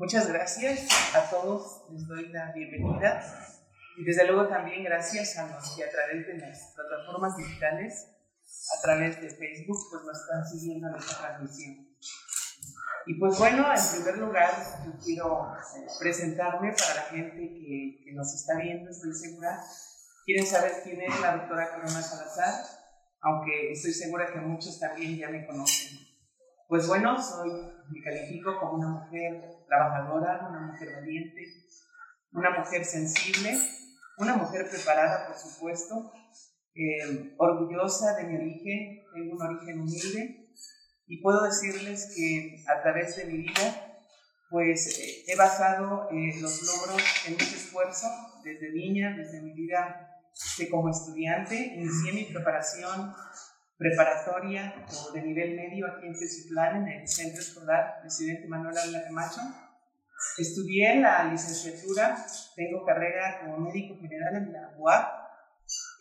Muchas 0.00 0.28
gracias 0.28 0.88
a 1.14 1.28
todos, 1.28 1.84
les 1.90 2.08
doy 2.08 2.28
la 2.28 2.52
bienvenida 2.52 3.22
y 3.98 4.02
desde 4.02 4.26
luego 4.26 4.48
también 4.48 4.82
gracias 4.82 5.36
a 5.36 5.46
los 5.46 5.76
que 5.76 5.84
a 5.84 5.90
través 5.90 6.26
de 6.26 6.38
las 6.38 6.72
plataformas 6.74 7.36
digitales, 7.36 8.08
a 8.78 8.80
través 8.80 9.20
de 9.20 9.28
Facebook, 9.28 9.76
pues 9.90 10.02
nos 10.04 10.18
están 10.22 10.46
siguiendo 10.46 10.88
en 10.88 10.94
esta 10.94 11.18
transmisión. 11.18 11.86
Y 13.04 13.14
pues 13.18 13.38
bueno, 13.38 13.66
en 13.70 14.02
primer 14.02 14.16
lugar, 14.16 14.50
quiero 15.04 15.52
presentarme 15.98 16.72
para 16.72 16.94
la 16.94 17.02
gente 17.10 17.36
que, 17.36 18.00
que 18.02 18.12
nos 18.14 18.34
está 18.34 18.56
viendo, 18.58 18.88
estoy 18.90 19.12
segura. 19.12 19.62
¿Quieren 20.24 20.46
saber 20.46 20.80
quién 20.82 21.02
es 21.02 21.20
la 21.20 21.36
doctora 21.36 21.74
Corona 21.74 22.00
Salazar? 22.00 22.54
Aunque 23.20 23.72
estoy 23.72 23.92
segura 23.92 24.32
que 24.32 24.40
muchos 24.40 24.80
también 24.80 25.18
ya 25.18 25.28
me 25.28 25.46
conocen. 25.46 25.98
Pues 26.70 26.86
bueno, 26.86 27.20
soy, 27.20 27.50
me 27.90 28.02
califico 28.02 28.58
como 28.58 28.78
una 28.78 28.88
mujer 28.88 29.59
trabajadora, 29.70 30.48
una 30.50 30.60
mujer 30.72 30.96
valiente, 30.96 31.46
una 32.32 32.58
mujer 32.58 32.84
sensible, 32.84 33.56
una 34.18 34.34
mujer 34.36 34.68
preparada, 34.68 35.28
por 35.28 35.38
supuesto, 35.38 36.12
eh, 36.74 37.34
orgullosa 37.38 38.16
de 38.16 38.24
mi 38.24 38.36
origen, 38.36 39.04
tengo 39.14 39.36
un 39.36 39.42
origen 39.42 39.80
humilde 39.80 40.50
y 41.06 41.22
puedo 41.22 41.42
decirles 41.42 42.12
que 42.14 42.64
a 42.68 42.82
través 42.82 43.16
de 43.16 43.24
mi 43.26 43.38
vida, 43.38 44.02
pues 44.50 44.98
eh, 44.98 45.24
he 45.28 45.36
basado 45.36 46.08
eh, 46.10 46.40
los 46.40 46.62
logros 46.62 47.02
en 47.26 47.34
mucho 47.34 47.44
esfuerzo 47.44 48.08
desde 48.42 48.72
niña, 48.72 49.14
desde 49.16 49.40
mi 49.40 49.52
vida 49.52 50.06
como 50.70 50.88
estudiante, 50.88 51.54
inicié 51.54 52.12
mi 52.12 52.24
preparación 52.24 53.14
preparatoria 53.80 54.74
o 54.92 55.12
de 55.12 55.22
nivel 55.22 55.56
medio 55.56 55.86
aquí 55.86 56.06
en 56.06 56.12
Teciutlán, 56.12 56.86
en 56.86 57.00
el 57.00 57.08
Centro 57.08 57.40
Escolar 57.40 58.00
Presidente 58.02 58.46
Manuel 58.46 58.76
Ávila 58.76 59.04
Camacho. 59.04 59.40
Estudié 60.36 60.96
la 60.96 61.24
licenciatura, 61.24 62.14
tengo 62.54 62.84
carrera 62.84 63.40
como 63.40 63.56
médico 63.56 63.96
general 63.98 64.36
en 64.36 64.52
la 64.52 64.74
UAP. 64.76 65.20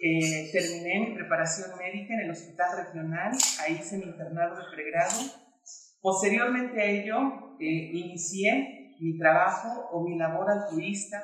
Eh, 0.02 0.50
terminé 0.52 1.08
mi 1.08 1.16
preparación 1.16 1.70
médica 1.78 2.16
en 2.16 2.22
el 2.22 2.32
Hospital 2.32 2.86
Regional, 2.86 3.32
ahí 3.62 3.76
hice 3.76 3.98
mi 3.98 4.04
internado 4.04 4.58
de 4.58 4.64
pregrado. 4.76 5.16
Posteriormente 6.02 6.82
a 6.82 6.86
ello, 6.86 7.56
eh, 7.62 7.92
inicié 7.94 8.98
mi 9.00 9.18
trabajo 9.18 9.88
o 9.94 10.06
mi 10.06 10.18
labor 10.18 10.52
altruista 10.52 11.24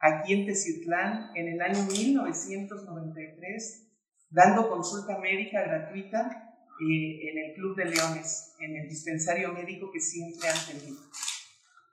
aquí 0.00 0.32
en 0.32 0.46
Teciutlán 0.46 1.32
en 1.34 1.48
el 1.48 1.60
año 1.60 1.82
1993 1.82 3.91
dando 4.32 4.68
consulta 4.68 5.18
médica 5.18 5.62
gratuita 5.62 6.52
eh, 6.80 7.30
en 7.30 7.38
el 7.38 7.54
Club 7.54 7.76
de 7.76 7.84
Leones, 7.84 8.54
en 8.60 8.76
el 8.76 8.88
dispensario 8.88 9.52
médico 9.52 9.90
que 9.92 10.00
siempre 10.00 10.48
han 10.48 10.66
tenido. 10.66 10.98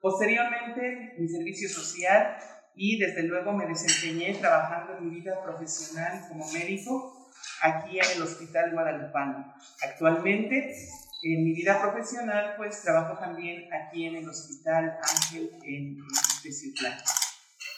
Posteriormente, 0.02 1.16
mi 1.20 1.28
servicio 1.28 1.67
social 1.70 2.38
y 2.76 2.98
desde 2.98 3.23
luego 3.23 3.52
me 3.52 3.67
desempeñé 3.67 4.36
trabajando 4.36 4.98
en 4.98 5.10
mi 5.10 5.16
vida 5.16 5.44
profesional 5.44 6.28
como 6.30 6.50
médico 6.54 7.30
aquí 7.62 8.00
en 8.00 8.06
el 8.16 8.22
Hospital 8.22 8.72
Guadalupano. 8.72 9.54
Actualmente, 9.84 10.73
en 11.22 11.44
mi 11.44 11.54
vida 11.54 11.82
profesional, 11.82 12.54
pues 12.56 12.82
trabajo 12.82 13.20
también 13.20 13.67
aquí 13.73 14.06
en 14.06 14.16
el 14.16 14.30
Hospital 14.30 14.98
Ángel 15.02 15.52
en 15.64 15.98
Teciutlán. 16.42 16.98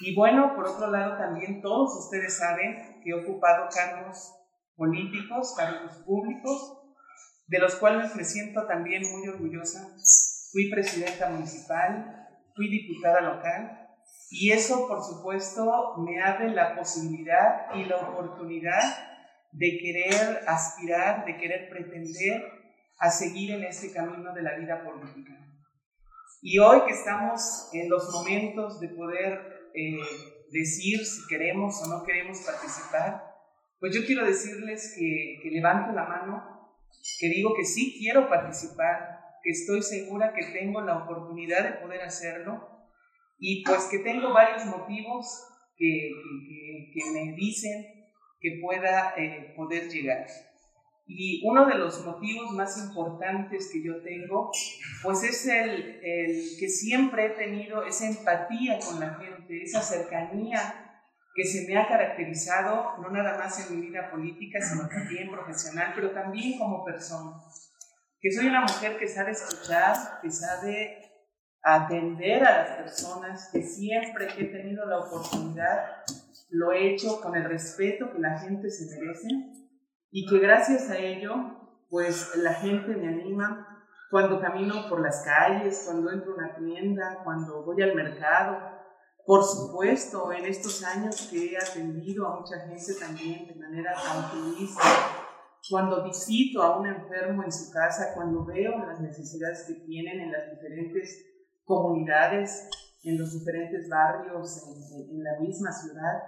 Y 0.02 0.16
bueno, 0.16 0.56
por 0.56 0.68
otro 0.68 0.92
lado, 0.92 1.18
también 1.18 1.62
todos 1.62 2.06
ustedes 2.06 2.38
saben 2.38 3.02
que 3.04 3.10
he 3.10 3.14
ocupado 3.16 3.68
cargos 3.74 4.36
políticos, 4.76 5.54
cargos 5.58 5.98
públicos, 6.06 6.80
de 7.48 7.60
los 7.60 7.76
cuales 7.76 8.16
me 8.16 8.24
siento 8.24 8.66
también 8.68 9.04
muy 9.12 9.28
orgullosa. 9.28 9.96
Fui 10.52 10.70
presidenta 10.70 11.30
municipal, 11.30 12.28
fui 12.56 12.70
diputada 12.70 13.22
local 13.22 13.82
y 14.30 14.52
eso, 14.52 14.88
por 14.88 15.04
supuesto, 15.04 15.98
me 15.98 16.22
abre 16.24 16.50
la 16.52 16.76
posibilidad 16.76 17.76
y 17.76 17.86
la 17.86 17.98
oportunidad 17.98 18.82
de 19.52 19.78
querer 19.78 20.44
aspirar, 20.48 21.26
de 21.26 21.38
querer 21.38 21.70
pretender 21.70 22.42
a 22.98 23.10
seguir 23.10 23.52
en 23.52 23.66
este 23.66 23.92
camino 23.92 24.34
de 24.34 24.42
la 24.42 24.58
vida 24.58 24.84
política. 24.84 25.38
Y 26.42 26.60
hoy 26.60 26.86
que 26.86 26.94
estamos 26.94 27.70
en 27.74 27.90
los 27.90 28.10
momentos 28.14 28.80
de 28.80 28.88
poder 28.90 29.70
eh, 29.76 29.98
decir 30.52 31.06
si 31.06 31.28
queremos 31.28 31.82
o 31.84 31.88
no 31.88 32.04
queremos 32.04 32.40
participar, 32.40 33.31
pues 33.82 33.96
yo 33.96 34.06
quiero 34.06 34.26
decirles 34.26 34.96
que, 34.96 35.40
que 35.42 35.50
levanto 35.50 35.92
la 35.92 36.06
mano, 36.06 36.78
que 37.20 37.30
digo 37.30 37.56
que 37.56 37.66
sí 37.66 37.98
quiero 37.98 38.30
participar, 38.30 39.20
que 39.44 39.50
estoy 39.50 39.82
segura 39.82 40.34
que 40.34 40.46
tengo 40.54 40.82
la 40.82 41.00
oportunidad 41.00 41.64
de 41.64 41.82
poder 41.82 42.02
hacerlo 42.04 42.70
y 43.40 43.64
pues 43.64 43.86
que 43.90 43.98
tengo 43.98 44.32
varios 44.32 44.66
motivos 44.66 45.48
que, 45.76 46.12
que, 46.48 46.92
que 46.94 47.12
me 47.12 47.34
dicen 47.34 48.06
que 48.40 48.60
pueda 48.62 49.16
eh, 49.18 49.52
poder 49.56 49.90
llegar. 49.90 50.28
Y 51.08 51.42
uno 51.44 51.66
de 51.66 51.76
los 51.76 52.06
motivos 52.06 52.52
más 52.52 52.78
importantes 52.78 53.72
que 53.74 53.84
yo 53.84 54.00
tengo, 54.04 54.52
pues 55.02 55.24
es 55.24 55.48
el, 55.48 56.00
el 56.04 56.58
que 56.60 56.70
siempre 56.70 57.26
he 57.26 57.30
tenido 57.32 57.84
esa 57.84 58.08
empatía 58.08 58.78
con 58.78 59.00
la 59.00 59.16
gente, 59.16 59.64
esa 59.64 59.82
cercanía 59.82 60.91
que 61.34 61.44
se 61.46 61.68
me 61.68 61.78
ha 61.78 61.88
caracterizado 61.88 62.98
no 62.98 63.10
nada 63.10 63.38
más 63.38 63.60
en 63.60 63.80
mi 63.80 63.88
vida 63.88 64.12
política, 64.12 64.60
sino 64.62 64.88
también 64.88 65.32
profesional, 65.32 65.94
pero 65.96 66.12
también 66.12 66.60
como 66.60 66.84
persona. 66.84 67.38
Que 68.20 68.32
soy 68.32 68.48
una 68.48 68.62
mujer 68.62 68.98
que 68.98 69.08
sabe 69.08 69.32
escuchar, 69.32 70.20
que 70.22 70.30
sabe 70.30 71.12
atender 71.64 72.44
a 72.44 72.58
las 72.58 72.78
personas, 72.78 73.50
que 73.52 73.62
siempre 73.62 74.28
que 74.28 74.44
he 74.44 74.48
tenido 74.48 74.86
la 74.86 75.00
oportunidad 75.00 76.04
lo 76.50 76.74
he 76.74 76.94
hecho 76.94 77.22
con 77.22 77.36
el 77.36 77.46
respeto 77.46 78.12
que 78.12 78.20
la 78.20 78.38
gente 78.38 78.70
se 78.70 79.00
merece 79.00 79.30
y 80.12 80.28
que 80.28 80.40
gracias 80.40 80.90
a 80.90 80.98
ello, 80.98 81.34
pues 81.90 82.36
la 82.36 82.54
gente 82.56 82.94
me 82.96 83.08
anima 83.08 83.86
cuando 84.10 84.42
camino 84.42 84.90
por 84.90 85.00
las 85.00 85.24
calles, 85.24 85.84
cuando 85.86 86.12
entro 86.12 86.34
a 86.34 86.36
una 86.36 86.56
tienda, 86.56 87.22
cuando 87.24 87.64
voy 87.64 87.82
al 87.82 87.96
mercado, 87.96 88.60
por 89.32 89.46
supuesto, 89.46 90.34
en 90.34 90.44
estos 90.44 90.84
años 90.84 91.30
que 91.32 91.54
he 91.54 91.58
atendido 91.58 92.28
a 92.28 92.42
mucha 92.42 92.68
gente 92.68 92.96
también 93.00 93.48
de 93.48 93.56
manera 93.56 93.94
altruista, 93.98 94.84
cuando 95.70 96.04
visito 96.04 96.62
a 96.62 96.78
un 96.78 96.88
enfermo 96.88 97.42
en 97.42 97.50
su 97.50 97.72
casa, 97.72 98.14
cuando 98.14 98.44
veo 98.44 98.78
las 98.80 99.00
necesidades 99.00 99.64
que 99.66 99.86
tienen 99.86 100.20
en 100.20 100.34
las 100.34 100.52
diferentes 100.52 101.26
comunidades, 101.64 102.68
en 103.06 103.18
los 103.18 103.32
diferentes 103.32 103.88
barrios, 103.88 104.68
en, 104.68 105.16
en 105.16 105.24
la 105.24 105.40
misma 105.40 105.72
ciudad, 105.72 106.24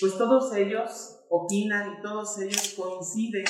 pues 0.00 0.18
todos 0.18 0.54
ellos 0.54 1.24
opinan 1.30 1.94
y 1.94 2.02
todos 2.02 2.38
ellos 2.42 2.74
coinciden 2.76 3.44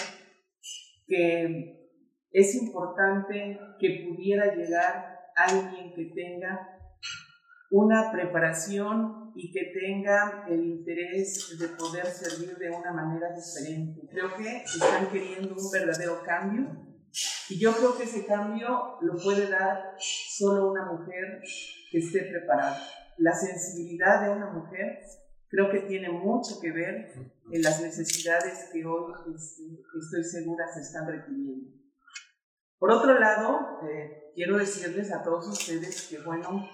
que 1.08 1.98
es 2.30 2.54
importante 2.62 3.58
que 3.80 4.06
pudiera 4.08 4.54
llegar 4.54 5.32
alguien 5.34 5.92
que 5.94 6.12
tenga 6.14 6.73
una 7.70 8.12
preparación 8.12 9.32
y 9.34 9.50
que 9.50 9.72
tenga 9.72 10.44
el 10.48 10.64
interés 10.64 11.56
de 11.58 11.68
poder 11.68 12.06
servir 12.06 12.56
de 12.56 12.70
una 12.70 12.92
manera 12.92 13.28
diferente. 13.34 14.08
Creo 14.10 14.34
que 14.36 14.62
están 14.62 15.08
queriendo 15.10 15.54
un 15.54 15.70
verdadero 15.70 16.22
cambio 16.22 16.84
y 17.48 17.58
yo 17.58 17.72
creo 17.72 17.96
que 17.96 18.04
ese 18.04 18.26
cambio 18.26 18.98
lo 19.00 19.14
puede 19.22 19.48
dar 19.48 19.94
solo 19.98 20.70
una 20.70 20.92
mujer 20.92 21.40
que 21.90 21.98
esté 21.98 22.22
preparada. 22.22 22.80
La 23.18 23.32
sensibilidad 23.32 24.22
de 24.22 24.30
una 24.30 24.50
mujer 24.50 25.00
creo 25.48 25.70
que 25.70 25.80
tiene 25.80 26.10
mucho 26.10 26.60
que 26.60 26.72
ver 26.72 27.12
en 27.50 27.62
las 27.62 27.80
necesidades 27.80 28.70
que 28.72 28.84
hoy 28.84 29.12
este, 29.34 29.62
estoy 29.98 30.24
segura 30.24 30.64
se 30.72 30.80
están 30.80 31.06
requiriendo. 31.06 31.70
Por 32.78 32.90
otro 32.90 33.18
lado, 33.18 33.80
eh, 33.88 34.32
quiero 34.34 34.58
decirles 34.58 35.12
a 35.12 35.22
todos 35.22 35.46
ustedes 35.48 36.08
que, 36.08 36.18
bueno, 36.18 36.68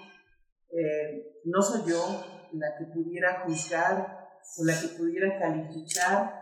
eh, 0.73 1.41
no 1.45 1.63
soy 1.63 1.91
yo 1.91 2.25
la 2.53 2.77
que 2.79 2.87
pudiera 2.87 3.43
juzgar 3.45 4.29
o 4.59 4.65
la 4.65 4.81
que 4.81 4.89
pudiera 4.89 5.39
calificar 5.39 6.41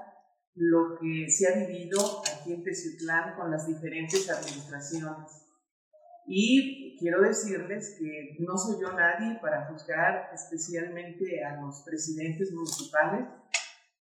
lo 0.55 0.99
que 1.01 1.31
se 1.31 1.47
ha 1.49 1.67
vivido 1.67 2.01
aquí 2.21 2.53
en 2.53 2.65
Teciutlán 2.65 3.37
con 3.37 3.51
las 3.51 3.67
diferentes 3.67 4.29
administraciones. 4.29 5.45
Y 6.27 6.99
quiero 6.99 7.23
decirles 7.23 7.97
que 7.99 8.37
no 8.41 8.57
soy 8.59 8.83
yo 8.83 8.93
nadie 8.93 9.39
para 9.41 9.67
juzgar 9.67 10.31
especialmente 10.35 11.43
a 11.45 11.61
los 11.61 11.83
presidentes 11.87 12.53
municipales. 12.53 13.27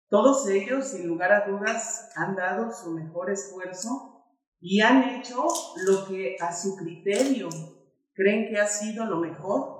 Todos 0.10 0.50
ellos, 0.50 0.88
sin 0.88 1.07
lugar 1.07 1.31
a 1.31 1.48
dudas, 1.48 2.10
han 2.16 2.36
dado 2.36 2.71
su 2.74 2.92
mejor 2.92 3.30
esfuerzo 3.30 4.25
y 4.60 4.81
han 4.81 5.04
hecho 5.16 5.45
lo 5.86 6.07
que 6.07 6.36
a 6.42 6.54
su 6.54 6.75
criterio 6.75 7.48
creen 8.13 8.50
que 8.50 8.60
ha 8.60 8.68
sido 8.68 9.06
lo 9.06 9.19
mejor 9.19 9.78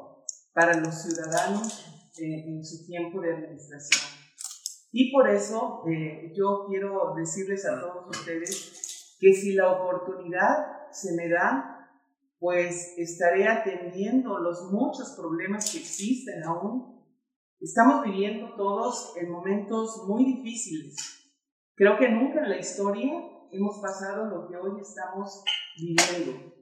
para 0.60 0.78
los 0.78 1.04
ciudadanos 1.04 2.12
eh, 2.20 2.44
en 2.48 2.66
su 2.66 2.86
tiempo 2.86 3.22
de 3.22 3.34
administración. 3.34 4.12
Y 4.92 5.10
por 5.10 5.30
eso 5.30 5.86
eh, 5.88 6.34
yo 6.36 6.66
quiero 6.68 7.14
decirles 7.16 7.66
a 7.66 7.80
todos 7.80 8.10
ustedes 8.10 9.16
que 9.22 9.34
si 9.34 9.54
la 9.54 9.72
oportunidad 9.72 10.92
se 10.92 11.16
me 11.16 11.30
da, 11.30 11.90
pues 12.40 12.94
estaré 12.98 13.48
atendiendo 13.48 14.38
los 14.40 14.70
muchos 14.70 15.12
problemas 15.12 15.72
que 15.72 15.78
existen 15.78 16.44
aún. 16.44 17.06
Estamos 17.62 18.04
viviendo 18.04 18.54
todos 18.58 19.14
en 19.16 19.32
momentos 19.32 20.04
muy 20.10 20.26
difíciles. 20.26 20.98
Creo 21.76 21.98
que 21.98 22.10
nunca 22.10 22.44
en 22.44 22.50
la 22.50 22.58
historia 22.58 23.14
hemos 23.50 23.80
pasado 23.80 24.26
lo 24.26 24.50
que 24.50 24.58
hoy 24.58 24.82
estamos 24.82 25.42
viviendo. 25.78 26.54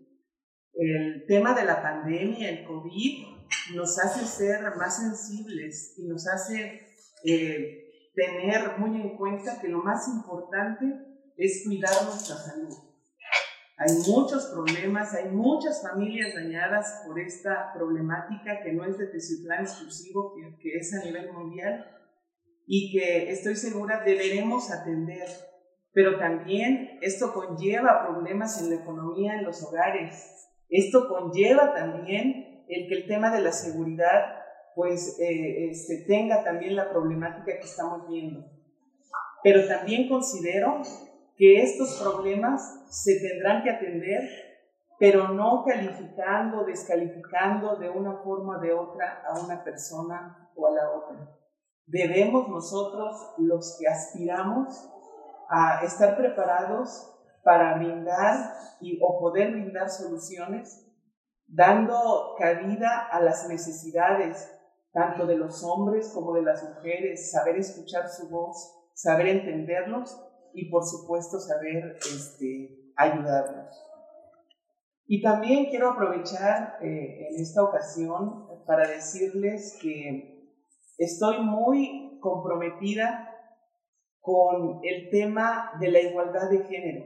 El 0.74 1.26
tema 1.28 1.56
de 1.56 1.66
la 1.66 1.82
pandemia, 1.82 2.50
el 2.52 2.64
COVID, 2.64 3.37
nos 3.74 4.00
hace 4.00 4.26
ser 4.26 4.76
más 4.76 4.98
sensibles 4.98 5.94
y 5.98 6.08
nos 6.08 6.28
hace 6.28 6.88
eh, 7.24 8.12
tener 8.14 8.78
muy 8.78 9.00
en 9.00 9.18
cuenta 9.18 9.60
que 9.60 9.68
lo 9.68 9.80
más 9.84 10.08
importante 10.08 10.86
es 11.38 11.64
cuidar 11.66 12.04
nuestra 12.04 12.36
salud. 12.38 12.76
Hay 13.80 13.94
muchos 14.08 14.48
problemas, 14.48 15.14
hay 15.14 15.30
muchas 15.30 15.84
familias 15.84 16.34
dañadas 16.34 17.04
por 17.06 17.20
esta 17.20 17.72
problemática 17.74 18.62
que 18.64 18.74
no 18.74 18.84
es 18.86 18.98
de 18.98 19.06
Teciutlán 19.06 19.66
exclusivo, 19.66 20.34
que, 20.34 20.58
que 20.58 20.78
es 20.78 20.94
a 20.96 21.06
nivel 21.06 21.32
mundial 21.32 21.86
y 22.66 22.92
que 22.92 23.32
estoy 23.32 23.56
segura 23.56 24.04
deberemos 24.04 24.72
atender. 24.72 25.28
Pero 25.94 26.18
también 26.18 27.00
esto 27.02 27.34
conlleva 27.34 28.06
problemas 28.08 28.62
en 28.62 28.72
la 28.72 28.82
economía, 28.82 29.36
en 29.36 29.46
los 29.46 29.64
hogares. 29.64 30.48
Esto 30.70 31.08
conlleva 31.08 31.74
también 31.74 32.37
el 32.68 32.88
que 32.88 32.96
el 32.96 33.08
tema 33.08 33.30
de 33.34 33.42
la 33.42 33.52
seguridad 33.52 34.38
pues 34.78 35.18
eh, 35.20 35.70
este, 35.72 36.06
tenga 36.08 36.44
también 36.44 36.76
la 36.76 36.90
problemática 36.92 37.58
que 37.58 37.66
estamos 37.66 38.08
viendo. 38.08 38.46
Pero 39.42 39.68
también 39.68 40.08
considero 40.08 40.82
que 41.36 41.64
estos 41.64 42.00
problemas 42.00 42.86
se 42.90 43.20
tendrán 43.20 43.64
que 43.64 43.72
atender, 43.72 44.22
pero 45.00 45.30
no 45.30 45.64
calificando, 45.66 46.64
descalificando 46.64 47.78
de 47.78 47.90
una 47.90 48.18
forma 48.18 48.58
o 48.58 48.62
de 48.62 48.72
otra 48.72 49.24
a 49.28 49.40
una 49.44 49.64
persona 49.64 50.52
o 50.56 50.68
a 50.68 50.72
la 50.72 50.92
otra. 50.92 51.28
Debemos 51.88 52.48
nosotros, 52.48 53.16
los 53.38 53.78
que 53.80 53.88
aspiramos 53.88 54.90
a 55.50 55.84
estar 55.86 56.18
preparados 56.18 57.16
para 57.44 57.78
brindar 57.78 58.54
y, 58.80 59.00
o 59.02 59.20
poder 59.20 59.54
brindar 59.54 59.90
soluciones, 59.90 60.87
dando 61.48 62.36
cabida 62.38 63.08
a 63.12 63.22
las 63.22 63.48
necesidades 63.48 64.54
tanto 64.92 65.26
de 65.28 65.38
los 65.38 65.64
hombres 65.64 66.12
como 66.14 66.34
de 66.34 66.42
las 66.42 66.64
mujeres, 66.64 67.32
saber 67.32 67.58
escuchar 67.58 68.10
su 68.10 68.30
voz, 68.30 68.74
saber 68.94 69.28
entenderlos 69.28 70.20
y 70.54 70.72
por 70.72 70.84
supuesto 70.84 71.40
saber 71.40 71.98
este, 72.00 72.92
ayudarlos. 72.96 73.84
Y 75.06 75.22
también 75.22 75.70
quiero 75.70 75.92
aprovechar 75.92 76.80
eh, 76.82 77.28
en 77.30 77.42
esta 77.42 77.64
ocasión 77.64 78.48
para 78.66 78.88
decirles 78.88 79.78
que 79.82 80.52
estoy 80.98 81.42
muy 81.42 82.20
comprometida 82.20 83.34
con 84.20 84.82
el 84.84 85.10
tema 85.12 85.74
de 85.80 85.92
la 85.92 86.00
igualdad 86.02 86.50
de 86.50 86.64
género. 86.66 87.06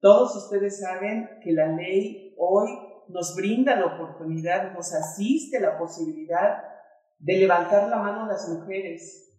Todos 0.00 0.36
ustedes 0.36 0.80
saben 0.80 1.28
que 1.42 1.52
la 1.52 1.66
ley 1.66 2.34
hoy 2.38 2.91
nos 3.08 3.34
brinda 3.36 3.76
la 3.76 3.86
oportunidad, 3.86 4.72
nos 4.72 4.92
asiste 4.94 5.60
la 5.60 5.78
posibilidad 5.78 6.62
de 7.18 7.36
levantar 7.36 7.88
la 7.88 7.96
mano 7.96 8.24
a 8.24 8.28
las 8.28 8.48
mujeres. 8.48 9.30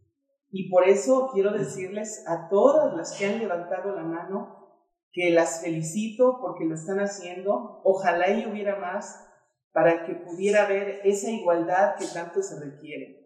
Y 0.49 0.69
por 0.69 0.87
eso 0.87 1.29
quiero 1.33 1.51
decirles 1.51 2.23
a 2.27 2.47
todas 2.49 2.95
las 2.95 3.17
que 3.17 3.25
han 3.25 3.39
levantado 3.39 3.95
la 3.95 4.03
mano 4.03 4.63
que 5.11 5.29
las 5.31 5.61
felicito 5.61 6.39
porque 6.41 6.65
lo 6.65 6.75
están 6.75 6.99
haciendo. 6.99 7.81
Ojalá 7.83 8.29
y 8.29 8.45
hubiera 8.45 8.77
más 8.77 9.29
para 9.71 10.05
que 10.05 10.13
pudiera 10.13 10.65
haber 10.65 11.01
esa 11.03 11.29
igualdad 11.31 11.95
que 11.97 12.05
tanto 12.05 12.41
se 12.41 12.59
requiere. 12.59 13.23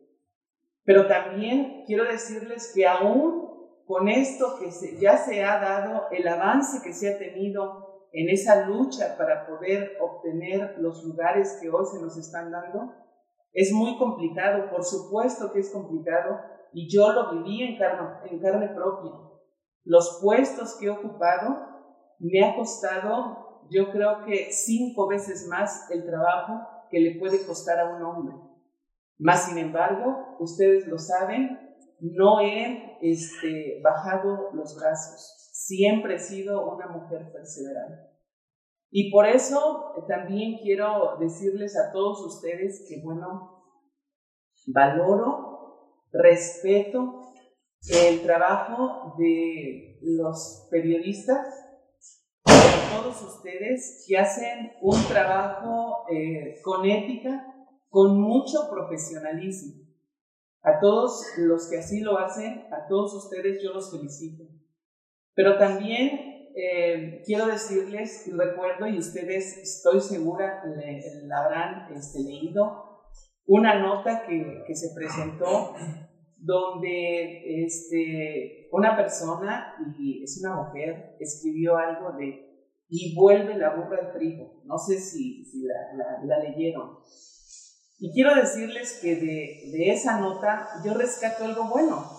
Pero 0.84 1.08
también 1.08 1.84
quiero 1.86 2.06
decirles 2.06 2.72
que 2.74 2.88
aún 2.88 3.48
con 3.86 4.10
esto 4.10 4.58
que 4.60 4.70
ya 5.00 5.18
se 5.18 5.44
ha 5.44 5.60
dado, 5.60 6.08
el 6.12 6.28
avance 6.28 6.82
que 6.84 6.94
se 6.94 7.14
ha 7.14 7.18
tenido 7.18 7.87
en 8.20 8.30
esa 8.30 8.66
lucha 8.66 9.16
para 9.16 9.46
poder 9.46 9.96
obtener 10.02 10.76
los 10.80 11.04
lugares 11.04 11.60
que 11.62 11.70
hoy 11.70 11.86
se 11.86 12.02
nos 12.02 12.18
están 12.18 12.50
dando, 12.52 12.92
es 13.54 13.72
muy 13.72 13.96
complicado, 14.00 14.72
por 14.72 14.84
supuesto 14.84 15.52
que 15.54 15.60
es 15.60 15.70
complicado, 15.70 16.40
y 16.74 16.90
yo 16.92 17.14
lo 17.14 17.32
viví 17.32 17.62
en 17.62 17.78
carne, 17.78 18.18
en 18.32 18.40
carne 18.40 18.70
propia. 18.70 19.12
Los 19.84 20.20
puestos 20.20 20.78
que 20.80 20.88
he 20.88 20.90
ocupado 20.90 21.60
me 22.18 22.44
ha 22.44 22.56
costado, 22.56 23.62
yo 23.70 23.92
creo 23.92 24.26
que 24.26 24.52
cinco 24.52 25.08
veces 25.08 25.48
más 25.48 25.88
el 25.92 26.04
trabajo 26.04 26.68
que 26.90 27.00
le 27.00 27.20
puede 27.20 27.46
costar 27.46 27.80
a 27.80 27.96
un 27.96 28.02
hombre. 28.02 28.36
Más 29.20 29.46
sin 29.46 29.60
embargo, 29.60 30.38
ustedes 30.40 30.88
lo 30.88 30.98
saben, 30.98 31.60
no 32.00 32.40
he 32.40 32.98
este, 33.02 33.80
bajado 33.84 34.50
los 34.54 34.76
brazos. 34.76 35.47
Siempre 35.68 36.16
he 36.16 36.20
sido 36.20 36.74
una 36.74 36.88
mujer 36.88 37.30
perseverante. 37.30 38.10
Y 38.90 39.12
por 39.12 39.28
eso 39.28 39.92
también 40.08 40.60
quiero 40.64 41.18
decirles 41.20 41.76
a 41.78 41.92
todos 41.92 42.22
ustedes 42.22 42.86
que, 42.88 43.02
bueno, 43.04 43.66
valoro, 44.68 46.06
respeto 46.14 47.34
el 47.90 48.22
trabajo 48.22 49.16
de 49.18 50.00
los 50.04 50.70
periodistas, 50.72 51.46
de 52.46 52.96
todos 52.96 53.22
ustedes 53.24 54.06
que 54.08 54.18
hacen 54.18 54.72
un 54.82 55.04
trabajo 55.10 56.06
eh, 56.10 56.62
con 56.64 56.86
ética, 56.86 57.46
con 57.90 58.22
mucho 58.22 58.70
profesionalismo. 58.70 59.84
A 60.62 60.80
todos 60.80 61.26
los 61.40 61.70
que 61.70 61.80
así 61.80 62.00
lo 62.00 62.18
hacen, 62.18 62.68
a 62.72 62.88
todos 62.88 63.14
ustedes 63.16 63.62
yo 63.62 63.74
los 63.74 63.92
felicito. 63.92 64.57
Pero 65.38 65.60
también 65.60 66.50
eh, 66.56 67.22
quiero 67.24 67.46
decirles, 67.46 68.28
recuerdo, 68.36 68.88
y 68.88 68.98
ustedes 68.98 69.56
estoy 69.60 70.02
segura 70.02 70.64
la 71.28 71.38
habrán 71.38 71.94
este, 71.96 72.24
leído, 72.24 73.04
una 73.46 73.80
nota 73.80 74.24
que, 74.28 74.64
que, 74.66 74.76
se 74.76 74.96
presentó 74.96 75.76
donde 76.38 77.66
este, 77.66 78.68
una 78.72 78.98
persona, 78.98 79.76
y 80.00 80.24
es 80.24 80.42
una 80.44 80.56
mujer, 80.56 81.16
escribió 81.20 81.78
algo 81.78 82.14
de 82.18 82.48
y 82.90 83.14
vuelve 83.14 83.56
la 83.58 83.76
burra 83.76 84.08
al 84.08 84.14
trigo. 84.14 84.64
No 84.66 84.80
sé 84.80 84.98
si, 84.98 85.46
si 85.46 85.66
la, 85.66 86.26
la, 86.26 86.40
leyeron. 86.40 86.98
Y 88.00 88.12
quiero 88.12 88.34
decirles 88.34 89.00
que 89.04 89.18
de, 89.18 89.78
de 89.78 89.92
esa 89.92 90.20
nota 90.20 90.68
yo 90.84 90.96
rescato 90.96 91.46
algo 91.46 91.70
bueno. 91.70 92.17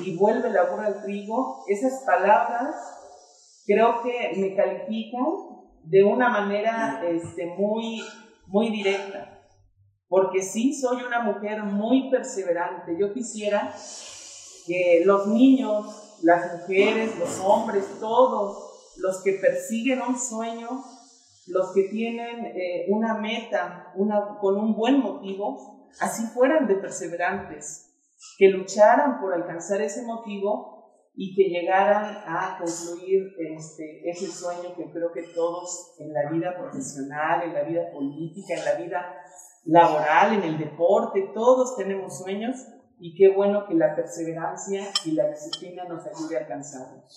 Y 0.00 0.16
vuelve 0.16 0.50
la 0.50 0.64
burra 0.64 0.86
al 0.86 1.02
trigo, 1.02 1.64
esas 1.68 2.02
palabras 2.04 2.74
creo 3.66 4.02
que 4.02 4.32
me 4.36 4.54
califican 4.54 5.24
de 5.84 6.04
una 6.04 6.28
manera 6.28 7.02
este, 7.06 7.46
muy, 7.46 8.02
muy 8.46 8.70
directa, 8.70 9.40
porque 10.08 10.42
sí 10.42 10.74
soy 10.74 11.02
una 11.02 11.20
mujer 11.20 11.62
muy 11.62 12.10
perseverante. 12.10 12.96
Yo 12.98 13.12
quisiera 13.12 13.74
que 14.66 15.02
los 15.04 15.26
niños, 15.28 16.18
las 16.22 16.60
mujeres, 16.60 17.18
los 17.18 17.38
hombres, 17.40 17.84
todos 18.00 18.94
los 18.98 19.22
que 19.22 19.32
persiguen 19.32 20.00
un 20.02 20.18
sueño, 20.18 20.84
los 21.46 21.72
que 21.72 21.84
tienen 21.84 22.46
eh, 22.46 22.86
una 22.88 23.14
meta 23.14 23.92
una, 23.94 24.38
con 24.40 24.56
un 24.56 24.74
buen 24.74 24.98
motivo, 24.98 25.88
así 26.00 26.24
fueran 26.26 26.66
de 26.66 26.76
perseverantes, 26.76 27.85
que 28.38 28.48
lucharan 28.48 29.20
por 29.20 29.34
alcanzar 29.34 29.80
ese 29.80 30.02
motivo 30.02 30.76
y 31.14 31.34
que 31.34 31.48
llegaran 31.48 32.04
a 32.26 32.58
concluir 32.58 33.34
este, 33.38 34.08
ese 34.08 34.26
sueño 34.26 34.74
que 34.76 34.90
creo 34.92 35.12
que 35.12 35.22
todos 35.34 35.94
en 35.98 36.12
la 36.12 36.30
vida 36.30 36.54
profesional, 36.58 37.42
en 37.42 37.54
la 37.54 37.62
vida 37.62 37.90
política, 37.90 38.54
en 38.54 38.64
la 38.64 38.74
vida 38.74 39.16
laboral, 39.64 40.34
en 40.34 40.42
el 40.42 40.58
deporte, 40.58 41.30
todos 41.34 41.76
tenemos 41.76 42.18
sueños 42.18 42.56
y 42.98 43.14
qué 43.14 43.34
bueno 43.34 43.66
que 43.66 43.74
la 43.74 43.96
perseverancia 43.96 44.84
y 45.06 45.12
la 45.12 45.28
disciplina 45.28 45.84
nos 45.84 46.06
ayude 46.06 46.36
a 46.36 46.40
alcanzarlos. 46.40 47.16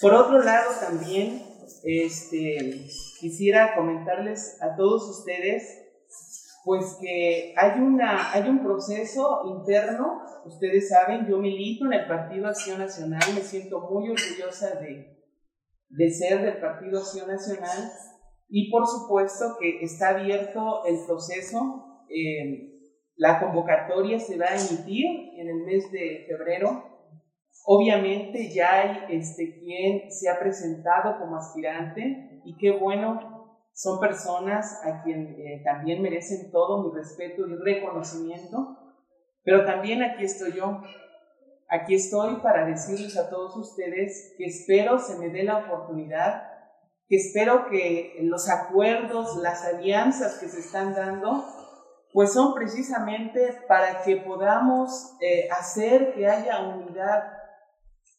Por 0.00 0.14
otro 0.14 0.42
lado, 0.42 0.70
también 0.80 1.42
este, 1.84 2.86
quisiera 3.20 3.74
comentarles 3.76 4.60
a 4.62 4.74
todos 4.76 5.18
ustedes 5.18 5.83
pues 6.64 6.98
que 7.00 7.54
hay, 7.56 7.80
una, 7.80 8.32
hay 8.32 8.48
un 8.48 8.62
proceso 8.62 9.42
interno, 9.46 10.22
ustedes 10.46 10.88
saben, 10.88 11.26
yo 11.28 11.36
milito 11.36 11.84
en 11.84 11.92
el 11.92 12.08
Partido 12.08 12.48
Acción 12.48 12.78
Nacional, 12.78 13.20
me 13.34 13.42
siento 13.42 13.80
muy 13.80 14.08
orgullosa 14.08 14.80
de, 14.80 15.18
de 15.90 16.10
ser 16.10 16.42
del 16.42 16.58
Partido 16.58 17.00
Acción 17.00 17.28
Nacional 17.28 17.92
y 18.48 18.70
por 18.70 18.86
supuesto 18.86 19.56
que 19.60 19.80
está 19.82 20.10
abierto 20.10 20.84
el 20.86 21.04
proceso, 21.06 22.04
eh, 22.08 22.70
la 23.16 23.40
convocatoria 23.40 24.18
se 24.18 24.38
va 24.38 24.46
a 24.46 24.56
emitir 24.56 25.06
en 25.36 25.48
el 25.48 25.64
mes 25.64 25.90
de 25.92 26.24
febrero. 26.26 26.82
Obviamente 27.66 28.52
ya 28.52 28.80
hay 28.80 29.18
este, 29.18 29.58
quien 29.58 30.10
se 30.10 30.28
ha 30.28 30.38
presentado 30.38 31.18
como 31.18 31.36
aspirante 31.36 32.40
y 32.44 32.56
qué 32.56 32.72
bueno 32.72 33.33
son 33.74 33.98
personas 33.98 34.80
a 34.84 35.02
quien 35.02 35.34
eh, 35.36 35.60
también 35.64 36.00
merecen 36.00 36.52
todo 36.52 36.84
mi 36.84 36.96
respeto 36.96 37.42
y 37.46 37.56
reconocimiento, 37.56 38.78
pero 39.42 39.64
también 39.64 40.02
aquí 40.02 40.24
estoy 40.24 40.52
yo. 40.52 40.80
Aquí 41.68 41.96
estoy 41.96 42.36
para 42.36 42.66
decirles 42.66 43.16
a 43.18 43.28
todos 43.28 43.56
ustedes 43.56 44.34
que 44.38 44.44
espero 44.44 44.98
se 44.98 45.18
me 45.18 45.28
dé 45.28 45.42
la 45.42 45.58
oportunidad, 45.58 46.44
que 47.08 47.16
espero 47.16 47.66
que 47.68 48.16
los 48.22 48.48
acuerdos, 48.48 49.36
las 49.42 49.64
alianzas 49.64 50.38
que 50.38 50.48
se 50.48 50.60
están 50.60 50.94
dando, 50.94 51.44
pues 52.12 52.32
son 52.32 52.54
precisamente 52.54 53.58
para 53.66 54.02
que 54.04 54.18
podamos 54.18 55.16
eh, 55.20 55.48
hacer 55.50 56.14
que 56.14 56.28
haya 56.28 56.60
unidad. 56.60 57.24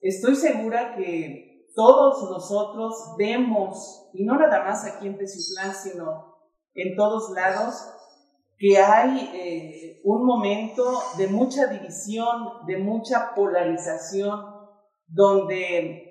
Estoy 0.02 0.36
segura 0.36 0.96
que 0.98 1.45
todos 1.76 2.30
nosotros 2.32 3.16
vemos, 3.18 4.10
y 4.14 4.24
no 4.24 4.38
nada 4.38 4.64
más 4.64 4.86
aquí 4.86 5.08
en 5.08 5.18
Teciutlán, 5.18 5.76
sino 5.76 6.36
en 6.74 6.96
todos 6.96 7.32
lados, 7.32 7.92
que 8.58 8.78
hay 8.78 9.32
eh, 9.34 10.02
un 10.06 10.26
momento 10.26 10.84
de 11.18 11.28
mucha 11.28 11.68
división, 11.68 12.66
de 12.66 12.78
mucha 12.78 13.36
polarización, 13.36 14.56
donde 15.08 16.06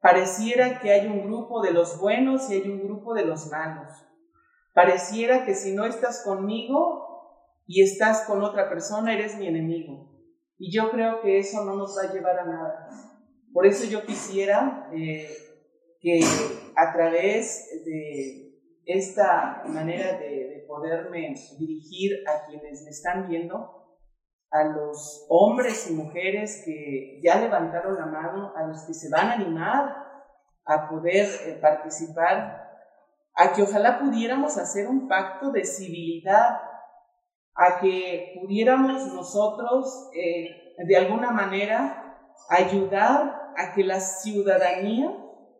pareciera 0.00 0.78
que 0.78 0.92
hay 0.92 1.06
un 1.08 1.26
grupo 1.26 1.60
de 1.60 1.72
los 1.72 1.98
buenos 2.00 2.48
y 2.48 2.54
hay 2.54 2.68
un 2.68 2.84
grupo 2.84 3.14
de 3.14 3.24
los 3.24 3.48
malos. 3.50 3.92
Pareciera 4.72 5.44
que 5.44 5.54
si 5.54 5.74
no 5.74 5.84
estás 5.84 6.22
conmigo 6.24 7.08
y 7.66 7.82
estás 7.82 8.22
con 8.22 8.44
otra 8.44 8.68
persona, 8.68 9.12
eres 9.12 9.36
mi 9.36 9.48
enemigo. 9.48 10.08
Y 10.56 10.72
yo 10.72 10.90
creo 10.90 11.20
que 11.20 11.38
eso 11.38 11.64
no 11.64 11.74
nos 11.74 11.96
va 11.98 12.08
a 12.08 12.12
llevar 12.12 12.38
a 12.38 12.44
nada. 12.44 13.07
Por 13.52 13.66
eso 13.66 13.86
yo 13.86 14.04
quisiera 14.04 14.88
eh, 14.92 15.28
que 16.00 16.20
a 16.76 16.92
través 16.92 17.68
de 17.84 18.48
esta 18.84 19.62
manera 19.66 20.18
de, 20.18 20.64
poderme 20.68 21.34
dirigir 21.58 22.12
a 22.28 22.46
quienes 22.46 22.82
me 22.82 22.90
están 22.90 23.26
viendo, 23.26 23.74
a 24.50 24.64
los 24.64 25.26
hombres 25.30 25.90
y 25.90 25.94
mujeres 25.94 26.62
que 26.64 27.20
ya 27.22 27.40
levantaron 27.40 27.96
la 27.96 28.06
mano, 28.06 28.52
a 28.54 28.66
los 28.66 28.84
que 28.84 28.92
se 28.92 29.08
van 29.08 29.28
a 29.28 29.32
animar 29.34 29.96
a 30.66 30.88
poder 30.90 31.26
eh, 31.46 31.58
participar 31.60 32.68
a 33.34 33.52
que 33.52 33.62
ojalá 33.62 34.00
pudiéramos 34.00 34.58
hacer 34.58 34.88
un 34.88 35.06
pacto 35.06 35.52
de 35.52 35.64
civilidad, 35.64 36.60
a 37.54 37.80
que 37.80 38.34
pudiéramos 38.40 39.06
nosotros 39.14 40.10
eh, 40.14 40.74
de 40.76 40.96
alguna 40.96 41.30
manera 41.30 42.18
ayudar 42.48 43.37
a 43.58 43.74
que 43.74 43.82
la 43.82 44.00
ciudadanía 44.00 45.12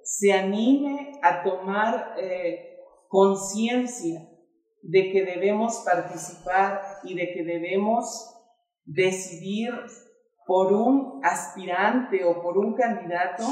se 0.05 0.33
anime 0.33 1.19
a 1.21 1.43
tomar 1.43 2.15
eh, 2.17 2.79
conciencia 3.09 4.27
de 4.83 5.11
que 5.11 5.25
debemos 5.25 5.83
participar 5.85 6.81
y 7.03 7.15
de 7.15 7.33
que 7.33 7.43
debemos 7.43 8.35
decidir 8.85 9.73
por 10.47 10.73
un 10.73 11.21
aspirante 11.25 12.25
o 12.25 12.41
por 12.41 12.57
un 12.57 12.75
candidato 12.75 13.45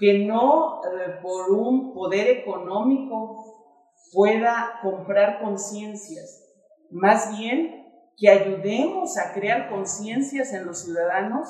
que 0.00 0.26
no 0.26 0.80
eh, 0.84 1.18
por 1.22 1.52
un 1.52 1.92
poder 1.92 2.28
económico 2.28 3.36
pueda 4.12 4.80
comprar 4.82 5.40
conciencias, 5.42 6.42
más 6.90 7.38
bien 7.38 7.82
que 8.16 8.30
ayudemos 8.30 9.16
a 9.18 9.34
crear 9.34 9.68
conciencias 9.68 10.52
en 10.54 10.66
los 10.66 10.84
ciudadanos 10.84 11.48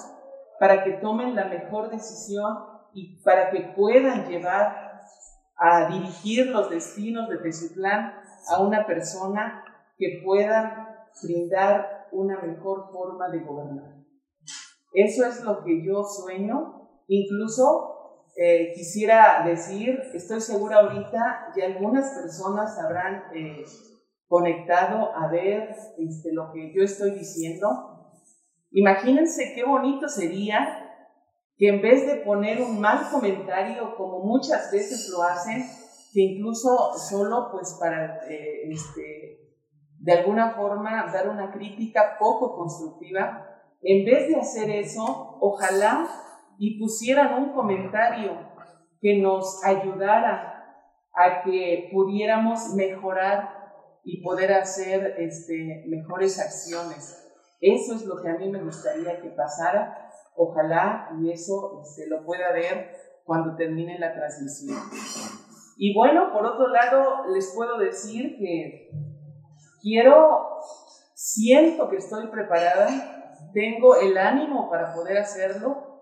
para 0.63 0.85
que 0.85 0.93
tomen 0.93 1.35
la 1.35 1.47
mejor 1.47 1.91
decisión 1.91 2.57
y 2.95 3.21
para 3.25 3.51
que 3.51 3.73
puedan 3.75 4.29
llevar 4.29 5.01
a 5.57 5.89
dirigir 5.89 6.47
los 6.53 6.71
destinos 6.71 7.29
de 7.29 7.39
Teciutlán 7.39 8.13
a 8.49 8.63
una 8.63 8.87
persona 8.87 9.65
que 9.99 10.23
pueda 10.25 11.09
brindar 11.21 12.07
una 12.13 12.41
mejor 12.43 12.93
forma 12.93 13.29
de 13.31 13.41
gobernar. 13.41 14.05
Eso 14.95 15.27
es 15.27 15.43
lo 15.43 15.65
que 15.65 15.85
yo 15.85 16.05
sueño, 16.05 16.89
incluso 17.09 18.29
eh, 18.37 18.71
quisiera 18.73 19.43
decir, 19.45 19.99
estoy 20.15 20.41
segura 20.41 20.79
ahorita, 20.79 21.49
ya 21.57 21.67
algunas 21.67 22.09
personas 22.11 22.79
habrán 22.79 23.25
eh, 23.35 23.65
conectado 24.29 25.11
a 25.13 25.27
ver 25.27 25.71
este, 25.99 26.33
lo 26.33 26.53
que 26.53 26.73
yo 26.73 26.85
estoy 26.85 27.11
diciendo. 27.19 27.92
Imagínense 28.73 29.53
qué 29.55 29.65
bonito 29.65 30.09
sería 30.09 30.89
que 31.57 31.69
en 31.69 31.83
vez 31.83 32.07
de 32.07 32.17
poner 32.17 32.61
un 32.61 32.81
mal 32.81 33.09
comentario, 33.11 33.95
como 33.97 34.21
muchas 34.21 34.73
veces 34.73 35.11
lo 35.11 35.23
hacen, 35.23 35.65
que 36.13 36.21
incluso 36.21 36.93
solo 36.95 37.51
pues 37.53 37.77
para 37.79 38.27
eh, 38.29 38.69
este, 38.69 39.39
de 39.99 40.13
alguna 40.13 40.55
forma 40.55 41.07
dar 41.13 41.29
una 41.29 41.53
crítica 41.53 42.17
poco 42.19 42.57
constructiva, 42.57 43.47
en 43.83 44.05
vez 44.05 44.29
de 44.29 44.37
hacer 44.37 44.71
eso, 44.71 45.39
ojalá 45.41 46.09
y 46.59 46.79
pusieran 46.79 47.43
un 47.43 47.53
comentario 47.53 48.39
que 49.01 49.19
nos 49.19 49.63
ayudara 49.65 50.49
a 51.15 51.43
que 51.43 51.91
pudiéramos 51.93 52.75
mejorar 52.75 54.01
y 54.05 54.23
poder 54.23 54.53
hacer 54.53 55.15
este, 55.19 55.85
mejores 55.89 56.41
acciones. 56.41 57.22
Eso 57.63 57.95
es 57.95 58.05
lo 58.05 58.21
que 58.21 58.29
a 58.29 58.35
mí 58.35 58.51
me 58.51 58.63
gustaría 58.63 59.23
que 59.23 59.31
pasara. 59.31 60.11
Ojalá 60.37 61.09
y 61.19 61.31
eso 61.31 61.83
se 61.85 62.07
lo 62.09 62.25
pueda 62.27 62.53
ver 62.53 62.91
cuando 63.25 63.57
termine 63.57 63.99
la 63.99 64.13
transmisión. 64.13 64.77
Y 65.79 65.95
bueno, 65.95 66.33
por 66.35 66.45
otro 66.45 66.69
lado, 66.69 67.27
les 67.33 67.55
puedo 67.55 67.79
decir 67.79 68.37
que 68.37 68.91
quiero, 69.81 70.59
siento 71.15 71.89
que 71.89 71.97
estoy 71.97 72.27
preparada, 72.27 72.89
tengo 73.55 73.97
el 73.97 74.19
ánimo 74.19 74.69
para 74.69 74.93
poder 74.93 75.17
hacerlo 75.17 75.93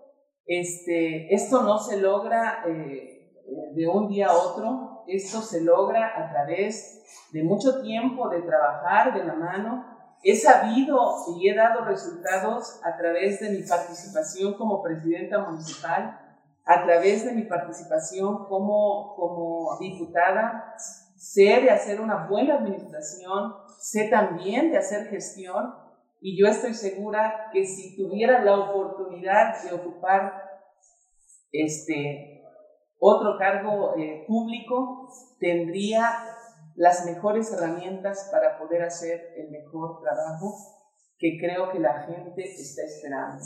este, 0.53 1.33
esto 1.33 1.61
no 1.63 1.77
se 1.77 2.01
logra 2.01 2.63
eh, 2.67 3.31
de 3.73 3.87
un 3.87 4.09
día 4.09 4.27
a 4.27 4.35
otro, 4.35 5.03
esto 5.07 5.39
se 5.41 5.61
logra 5.61 6.11
a 6.17 6.29
través 6.29 7.29
de 7.31 7.43
mucho 7.43 7.81
tiempo 7.81 8.27
de 8.27 8.41
trabajar 8.41 9.13
de 9.13 9.23
la 9.23 9.33
mano. 9.35 9.90
He 10.23 10.35
sabido 10.35 10.97
y 11.35 11.49
he 11.49 11.55
dado 11.55 11.83
resultados 11.85 12.79
a 12.83 12.95
través 12.95 13.39
de 13.39 13.49
mi 13.49 13.63
participación 13.63 14.53
como 14.53 14.83
presidenta 14.83 15.39
municipal, 15.39 16.19
a 16.63 16.83
través 16.83 17.25
de 17.25 17.33
mi 17.33 17.43
participación 17.43 18.45
como, 18.45 19.15
como 19.15 19.77
diputada. 19.79 20.75
Sé 21.17 21.61
de 21.61 21.71
hacer 21.71 22.01
una 22.01 22.27
buena 22.27 22.55
administración, 22.55 23.53
sé 23.79 24.09
también 24.09 24.71
de 24.71 24.77
hacer 24.77 25.07
gestión 25.07 25.73
y 26.19 26.39
yo 26.39 26.47
estoy 26.47 26.75
segura 26.75 27.49
que 27.51 27.65
si 27.65 27.95
tuviera 27.95 28.43
la 28.43 28.59
oportunidad 28.59 29.63
de 29.63 29.73
ocupar 29.73 30.33
este 31.51 32.43
otro 32.99 33.37
cargo 33.39 33.95
eh, 33.97 34.23
público, 34.27 35.09
tendría 35.39 36.11
las 36.75 37.05
mejores 37.05 37.51
herramientas 37.51 38.29
para 38.31 38.57
poder 38.57 38.83
hacer 38.83 39.33
el 39.37 39.51
mejor 39.51 40.01
trabajo 40.01 40.55
que 41.17 41.37
creo 41.39 41.71
que 41.71 41.79
la 41.79 42.03
gente 42.03 42.43
está 42.43 42.83
esperando. 42.83 43.43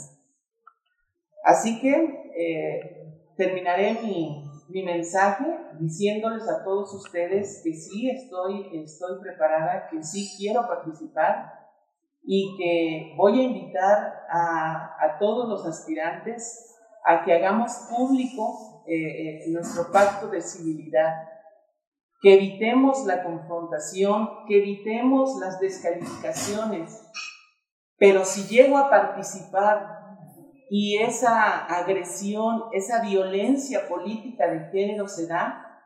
Así 1.44 1.80
que 1.80 2.32
eh, 2.36 3.34
terminaré 3.36 3.94
mi, 4.02 4.50
mi, 4.68 4.82
mensaje 4.82 5.44
diciéndoles 5.78 6.48
a 6.48 6.64
todos 6.64 6.92
ustedes 6.94 7.60
que 7.62 7.72
sí 7.74 8.10
estoy, 8.10 8.82
estoy 8.82 9.20
preparada, 9.20 9.88
que 9.90 10.02
sí 10.02 10.34
quiero 10.38 10.66
participar, 10.66 11.52
y 12.28 12.56
que 12.58 13.14
voy 13.16 13.40
a 13.40 13.42
invitar 13.44 14.26
a, 14.28 14.96
a 14.98 15.18
todos 15.18 15.48
los 15.48 15.64
aspirantes 15.64 16.74
a 17.04 17.24
que 17.24 17.32
hagamos 17.32 17.72
público 17.88 18.82
eh, 18.86 19.44
eh, 19.46 19.50
nuestro 19.50 19.92
pacto 19.92 20.26
de 20.28 20.40
civilidad, 20.40 21.14
que 22.20 22.34
evitemos 22.34 23.04
la 23.04 23.22
confrontación, 23.22 24.28
que 24.48 24.58
evitemos 24.58 25.38
las 25.38 25.60
descalificaciones, 25.60 27.02
pero 27.98 28.24
si 28.24 28.46
llego 28.46 28.76
a 28.78 28.90
participar 28.90 29.96
y 30.68 30.98
esa 30.98 31.64
agresión, 31.66 32.64
esa 32.72 33.02
violencia 33.02 33.88
política 33.88 34.48
de 34.48 34.70
género 34.70 35.08
se 35.08 35.26
da, 35.26 35.82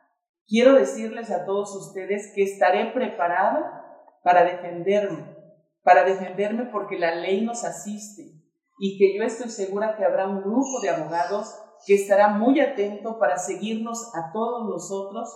quiero 0.46 0.74
decirles 0.74 1.30
a 1.30 1.44
todos 1.44 1.74
ustedes 1.76 2.32
que 2.34 2.42
estaré 2.42 2.92
preparada 2.92 3.84
para 4.22 4.44
defenderme, 4.44 5.36
para 5.82 6.04
defenderme 6.04 6.66
porque 6.66 6.98
la 6.98 7.14
ley 7.14 7.44
nos 7.44 7.64
asiste 7.64 8.40
y 8.78 8.98
que 8.98 9.16
yo 9.16 9.22
estoy 9.22 9.50
segura 9.50 9.96
que 9.96 10.04
habrá 10.04 10.26
un 10.26 10.40
grupo 10.40 10.80
de 10.80 10.90
abogados 10.90 11.54
que 11.86 11.94
estará 11.94 12.28
muy 12.28 12.60
atento 12.60 13.18
para 13.18 13.36
seguirnos 13.36 14.14
a 14.14 14.32
todos 14.32 14.68
nosotros 14.68 15.28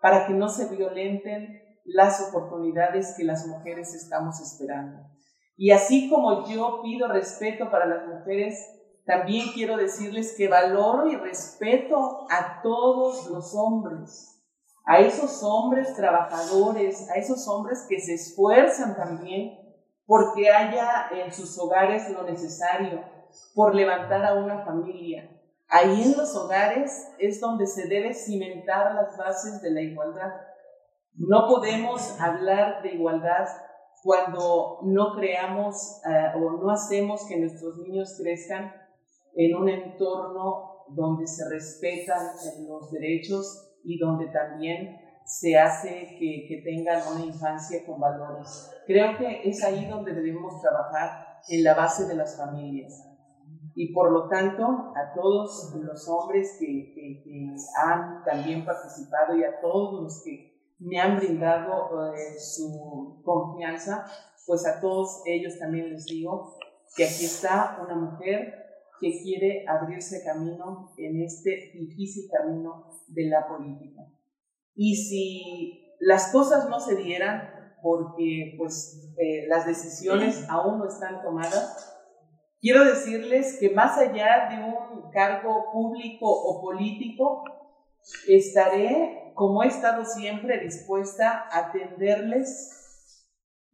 para 0.00 0.26
que 0.26 0.32
no 0.32 0.48
se 0.48 0.68
violenten 0.68 1.62
las 1.84 2.20
oportunidades 2.28 3.14
que 3.16 3.24
las 3.24 3.46
mujeres 3.46 3.94
estamos 3.94 4.40
esperando. 4.40 5.00
Y 5.56 5.70
así 5.72 6.08
como 6.08 6.46
yo 6.46 6.80
pido 6.82 7.08
respeto 7.08 7.70
para 7.70 7.86
las 7.86 8.06
mujeres, 8.06 8.54
también 9.04 9.48
quiero 9.54 9.76
decirles 9.76 10.34
que 10.36 10.48
valoro 10.48 11.08
y 11.08 11.16
respeto 11.16 12.26
a 12.30 12.60
todos 12.62 13.30
los 13.30 13.54
hombres, 13.54 14.44
a 14.84 14.98
esos 14.98 15.42
hombres 15.42 15.94
trabajadores, 15.94 17.10
a 17.10 17.14
esos 17.14 17.48
hombres 17.48 17.86
que 17.88 17.98
se 18.00 18.14
esfuerzan 18.14 18.96
también 18.96 19.58
porque 20.06 20.50
haya 20.50 21.08
en 21.10 21.32
sus 21.32 21.58
hogares 21.58 22.08
lo 22.10 22.22
necesario, 22.22 23.02
por 23.54 23.74
levantar 23.74 24.24
a 24.24 24.34
una 24.34 24.64
familia. 24.64 25.37
Ahí 25.70 26.02
en 26.02 26.16
los 26.16 26.34
hogares 26.34 27.08
es 27.18 27.40
donde 27.40 27.66
se 27.66 27.88
debe 27.88 28.14
cimentar 28.14 28.94
las 28.94 29.16
bases 29.18 29.60
de 29.60 29.70
la 29.70 29.82
igualdad. 29.82 30.32
No 31.14 31.46
podemos 31.46 32.18
hablar 32.18 32.82
de 32.82 32.94
igualdad 32.94 33.46
cuando 34.02 34.78
no 34.84 35.14
creamos 35.14 36.00
eh, 36.08 36.32
o 36.36 36.52
no 36.52 36.70
hacemos 36.70 37.26
que 37.28 37.38
nuestros 37.38 37.76
niños 37.78 38.16
crezcan 38.18 38.72
en 39.34 39.56
un 39.56 39.68
entorno 39.68 40.86
donde 40.88 41.26
se 41.26 41.46
respetan 41.50 42.18
los 42.66 42.90
derechos 42.90 43.76
y 43.84 43.98
donde 43.98 44.28
también 44.28 44.96
se 45.26 45.58
hace 45.58 46.16
que, 46.18 46.46
que, 46.48 46.62
tengan 46.64 47.02
una 47.12 47.26
infancia 47.26 47.84
con 47.84 48.00
valores. 48.00 48.70
Creo 48.86 49.18
que 49.18 49.46
es 49.46 49.62
ahí 49.62 49.84
donde 49.84 50.14
debemos 50.14 50.62
trabajar 50.62 51.40
en 51.48 51.62
la 51.62 51.74
base 51.74 52.06
de 52.06 52.14
las 52.14 52.38
familias. 52.38 53.07
Y 53.80 53.92
por 53.92 54.10
lo 54.10 54.26
tanto, 54.28 54.64
a 54.96 55.14
todos 55.14 55.72
los 55.80 56.08
hombres 56.08 56.56
que, 56.58 56.92
que, 56.96 57.54
han 57.80 58.24
también 58.24 58.64
participado 58.64 59.36
y 59.36 59.44
a 59.44 59.60
todos 59.60 60.02
los 60.02 60.24
que 60.24 60.74
me 60.80 60.98
han 60.98 61.16
brindado 61.16 62.12
eh, 62.12 62.40
su 62.40 63.22
confianza, 63.24 64.04
pues 64.48 64.66
a 64.66 64.80
todos 64.80 65.22
ellos 65.26 65.60
también 65.60 65.92
les 65.92 66.06
digo 66.06 66.56
que 66.96 67.04
aquí 67.04 67.26
está 67.26 67.78
una 67.80 67.94
mujer 67.94 68.52
que 69.00 69.22
quiere 69.22 69.64
abrirse 69.68 70.24
camino 70.24 70.92
en 70.96 71.22
este 71.22 71.70
difícil 71.72 72.28
camino 72.28 72.84
de 73.06 73.26
la 73.28 73.46
política. 73.46 74.02
Y 74.74 74.96
si 74.96 75.94
las 76.00 76.32
cosas 76.32 76.68
no 76.68 76.80
se 76.80 76.96
dieran 76.96 77.76
porque 77.80 78.56
pues 78.58 79.14
eh, 79.18 79.46
las 79.46 79.66
decisiones 79.66 80.44
aún 80.48 80.80
no 80.80 80.88
están 80.88 81.22
tomadas, 81.22 81.94
quiero 82.60 82.84
decirles 82.84 83.58
que 83.60 83.70
más 83.70 83.98
allá 83.98 84.48
de 84.50 84.64
un 84.64 85.10
cargo 85.10 85.70
público 85.72 86.26
o 86.26 86.60
político, 86.60 87.44
estaré, 88.26 89.32
como 89.34 89.62
he 89.62 89.68
estado 89.68 90.04
siempre, 90.04 90.60
dispuesta 90.60 91.46
a 91.50 91.68
atenderles 91.68 92.74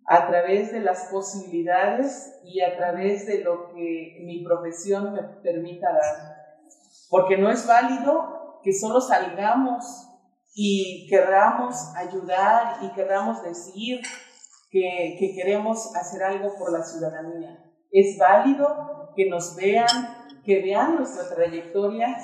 a 0.06 0.26
través 0.26 0.70
de 0.72 0.80
las 0.80 1.06
posibilidades 1.06 2.40
y 2.44 2.60
a 2.60 2.76
través 2.76 3.26
de 3.26 3.42
lo 3.42 3.68
que 3.68 4.18
mi 4.22 4.44
profesión 4.44 5.14
me 5.14 5.22
permita 5.42 5.92
dar. 5.92 6.36
Porque 7.08 7.38
no 7.38 7.50
es 7.50 7.66
válido 7.66 8.60
que 8.62 8.72
solo 8.72 9.00
salgamos 9.00 9.84
y 10.54 11.06
queramos 11.08 11.74
ayudar 11.96 12.82
y 12.82 12.92
queramos 12.92 13.42
decir 13.42 14.00
que, 14.70 15.16
que 15.18 15.34
queremos 15.34 15.94
hacer 15.96 16.22
algo 16.22 16.54
por 16.58 16.72
la 16.72 16.84
ciudadanía. 16.84 17.73
Es 17.94 18.18
válido 18.18 19.12
que 19.14 19.30
nos 19.30 19.54
vean, 19.54 19.86
que 20.44 20.60
vean 20.62 20.96
nuestra 20.96 21.32
trayectoria 21.32 22.16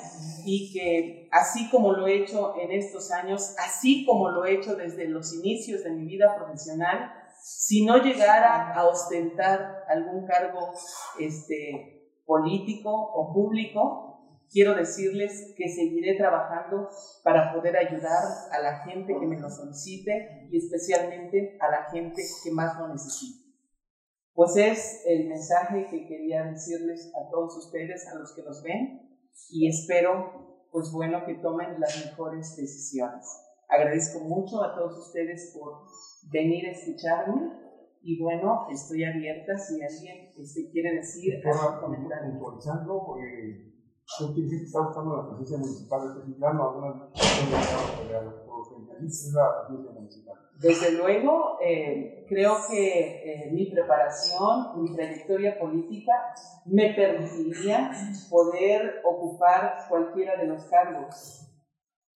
y 0.45 0.73
que 0.73 1.29
así 1.31 1.69
como 1.69 1.93
lo 1.93 2.07
he 2.07 2.17
hecho 2.17 2.55
en 2.59 2.73
estos 2.73 3.09
años, 3.11 3.55
así 3.57 4.05
como 4.05 4.29
lo 4.31 4.43
he 4.43 4.55
hecho 4.55 4.75
desde 4.75 5.07
los 5.07 5.33
inicios 5.33 5.85
de 5.85 5.91
mi 5.91 6.05
vida 6.05 6.35
profesional, 6.35 7.13
si 7.41 7.85
no 7.85 8.03
llegara 8.03 8.73
a 8.73 8.85
ostentar 8.85 9.85
algún 9.87 10.25
cargo 10.27 10.73
este, 11.17 12.19
político 12.25 12.91
o 12.91 13.33
público, 13.33 14.11
quiero 14.51 14.75
decirles 14.75 15.53
que 15.55 15.69
seguiré 15.69 16.17
trabajando 16.17 16.89
para 17.23 17.53
poder 17.53 17.77
ayudar 17.77 18.23
a 18.51 18.59
la 18.59 18.83
gente 18.83 19.15
que 19.17 19.25
me 19.25 19.39
lo 19.39 19.49
solicite 19.49 20.49
y 20.51 20.57
especialmente 20.57 21.57
a 21.61 21.71
la 21.71 21.89
gente 21.89 22.21
que 22.43 22.51
más 22.51 22.77
lo 22.77 22.89
necesita. 22.89 23.40
Pues 24.33 24.55
es 24.55 25.03
el 25.05 25.27
mensaje 25.27 25.87
que 25.89 26.07
quería 26.07 26.43
decirles 26.43 27.11
a 27.15 27.29
todos 27.29 27.57
ustedes, 27.57 28.07
a 28.07 28.17
los 28.17 28.33
que 28.33 28.43
nos 28.43 28.63
ven, 28.63 29.01
y 29.49 29.67
espero, 29.67 30.67
pues 30.71 30.91
bueno, 30.93 31.25
que 31.25 31.35
tomen 31.35 31.79
las 31.79 32.05
mejores 32.05 32.55
decisiones. 32.55 33.25
Agradezco 33.67 34.19
mucho 34.19 34.63
a 34.63 34.75
todos 34.75 34.97
ustedes 34.97 35.53
por 35.57 35.85
venir 36.31 36.65
a 36.67 36.71
escucharme 36.71 37.61
y 38.03 38.21
bueno, 38.21 38.67
estoy 38.71 39.03
abierta 39.03 39.57
si 39.57 39.81
alguien 39.81 40.33
este, 40.37 40.69
quiere 40.71 40.95
decir 40.95 41.41
algo. 41.45 42.39
Puntualizando, 42.39 43.15
eh, 43.19 43.73
¿qué 44.17 44.25
quiere 44.33 44.43
decir 44.43 44.59
que 44.59 44.65
está 44.65 44.81
buscando 44.81 45.17
la 45.17 45.27
presencia 45.29 45.57
municipal 45.57 46.27
de 46.27 46.33
plano? 46.33 46.69
¿Alguna 46.69 46.93
municipal? 46.93 48.50
Desde 50.59 50.91
luego, 50.91 51.57
eh, 51.63 52.25
creo 52.27 52.57
que 52.69 53.45
eh, 53.47 53.51
mi 53.51 53.71
preparación, 53.71 54.81
mi 54.81 54.95
trayectoria 54.95 55.57
política 55.59 56.13
me 56.65 56.93
permitiría 56.93 57.91
poder 58.29 59.01
ocupar 59.03 59.85
cualquiera 59.89 60.37
de 60.37 60.47
los 60.47 60.65
cargos 60.65 61.41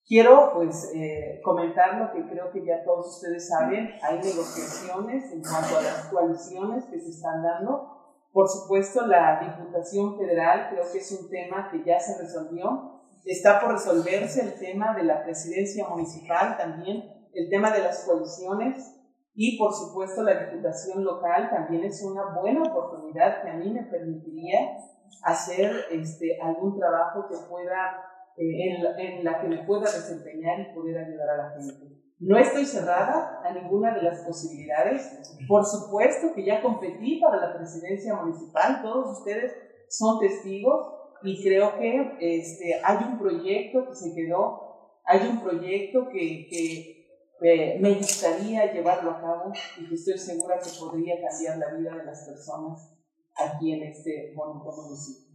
Quiero 0.07 0.51
pues 0.53 0.91
eh, 0.93 1.41
comentar 1.43 1.97
lo 1.97 2.11
que 2.11 2.29
creo 2.29 2.51
que 2.51 2.63
ya 2.63 2.83
todos 2.83 3.15
ustedes 3.15 3.49
saben, 3.49 3.89
hay 4.03 4.17
negociaciones 4.17 5.31
en 5.31 5.41
cuanto 5.41 5.77
a 5.77 5.81
las 5.81 6.05
coaliciones 6.09 6.85
que 6.85 6.99
se 6.99 7.09
están 7.09 7.41
dando. 7.41 7.91
Por 8.31 8.47
supuesto, 8.47 9.07
la 9.07 9.39
Diputación 9.39 10.15
Federal 10.15 10.69
creo 10.69 10.83
que 10.91 10.99
es 10.99 11.11
un 11.11 11.27
tema 11.27 11.69
que 11.71 11.83
ya 11.83 11.99
se 11.99 12.21
resolvió. 12.21 12.94
Está 13.25 13.59
por 13.59 13.73
resolverse 13.73 14.41
el 14.41 14.53
tema 14.59 14.93
de 14.95 15.03
la 15.03 15.23
presidencia 15.23 15.87
municipal 15.89 16.57
también, 16.57 17.03
el 17.33 17.49
tema 17.49 17.71
de 17.71 17.81
las 17.81 18.05
coaliciones 18.05 18.95
y 19.33 19.57
por 19.57 19.73
supuesto 19.73 20.21
la 20.21 20.45
Diputación 20.45 21.03
local 21.03 21.49
también 21.49 21.83
es 21.83 22.03
una 22.03 22.39
buena 22.39 22.61
oportunidad 22.63 23.41
que 23.41 23.49
a 23.49 23.55
mí 23.55 23.71
me 23.71 23.83
permitiría 23.83 24.77
hacer 25.23 25.85
este, 25.91 26.39
algún 26.39 26.79
trabajo 26.79 27.27
que 27.27 27.35
pueda 27.49 27.99
eh, 28.37 28.75
en, 28.97 29.23
la, 29.23 29.41
que 29.41 29.47
me 29.47 29.63
pueda 29.65 29.91
desempeñar 29.91 30.59
y 30.59 30.75
poder 30.75 30.97
ayudar 30.97 31.29
a 31.29 31.37
la 31.37 31.49
gente. 31.55 31.95
No 32.19 32.37
estoy 32.37 32.65
cerrada 32.65 33.41
a 33.43 33.53
ninguna 33.53 33.93
de 33.95 34.03
las 34.03 34.21
posibilidades. 34.21 35.19
Por 35.47 35.65
supuesto 35.65 36.27
que 36.33 36.45
ya 36.45 36.61
competí 36.61 37.19
para 37.19 37.37
la 37.37 37.57
presidencia 37.57 38.15
municipal, 38.15 38.81
todos 38.83 39.19
ustedes 39.19 39.51
son 39.89 40.19
testigos 40.19 40.94
y 41.23 41.43
creo 41.43 41.77
que 41.77 42.17
este, 42.19 42.79
hay 42.83 42.97
un 43.05 43.19
proyecto 43.19 43.87
que 43.87 43.95
se 43.95 44.13
quedó, 44.13 44.99
hay 45.03 45.27
un 45.27 45.41
proyecto 45.41 46.07
que, 46.09 46.47
que 46.49 46.95
eh, 47.41 47.77
me 47.79 47.93
gustaría 47.93 48.71
llevarlo 48.71 49.11
a 49.11 49.21
cabo 49.21 49.53
y 49.77 49.87
que 49.87 49.95
estoy 49.95 50.17
segura 50.17 50.59
que 50.59 50.69
podría 50.79 51.15
cambiar 51.21 51.57
la 51.57 51.73
vida 51.73 51.95
de 51.95 52.05
las 52.05 52.27
personas 52.27 52.91
aquí 53.35 53.73
en 53.73 53.83
este 53.83 54.33
bonito 54.35 54.71
municipio. 54.71 55.25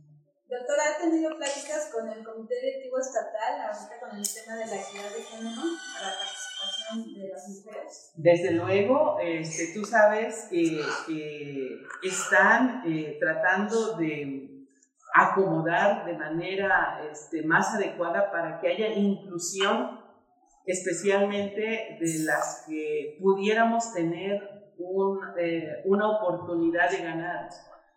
Doctora, 0.49 0.83
¿ha 0.90 1.01
tenido 1.01 1.37
pláticas 1.37 1.93
con 1.95 2.09
el 2.09 2.25
Comité 2.25 2.57
Directivo 2.61 2.99
Estatal 2.99 3.61
ahorita 3.61 4.01
con 4.01 4.19
el 4.19 4.27
tema 4.27 4.57
de 4.57 4.66
la 4.66 4.83
equidad 4.83 5.11
de 5.14 5.23
género 5.23 5.62
para 5.95 6.11
la 6.11 6.19
participación 6.19 7.14
de 7.14 7.29
las 7.29 7.49
mujeres? 7.49 8.12
Desde 8.16 8.51
luego, 8.51 9.19
este, 9.21 9.73
tú 9.73 9.85
sabes 9.85 10.49
que, 10.51 10.81
están 12.03 12.83
eh, 12.85 13.16
tratando 13.21 13.97
de 13.97 14.60
acomodar 15.14 16.05
de 16.07 16.14
manera 16.14 17.01
este, 17.11 17.42
más 17.42 17.75
adecuada 17.75 18.31
para 18.31 18.61
que 18.61 18.68
haya 18.68 18.88
inclusión, 18.88 20.01
especialmente 20.66 21.99
de 22.01 22.25
las 22.25 22.64
que 22.68 23.18
pudiéramos 23.20 23.92
tener 23.92 24.73
un, 24.79 25.20
eh, 25.38 25.83
una 25.85 26.09
oportunidad 26.09 26.90
de 26.90 27.03
ganar. 27.03 27.49